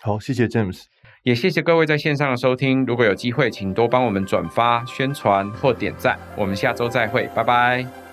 [0.00, 0.82] 好，谢谢 James，
[1.22, 2.84] 也谢谢各位在线上的收听。
[2.86, 6.18] 如果有机会，请多帮我们转发、宣传或点赞。
[6.36, 8.07] 我们下周再会，拜拜。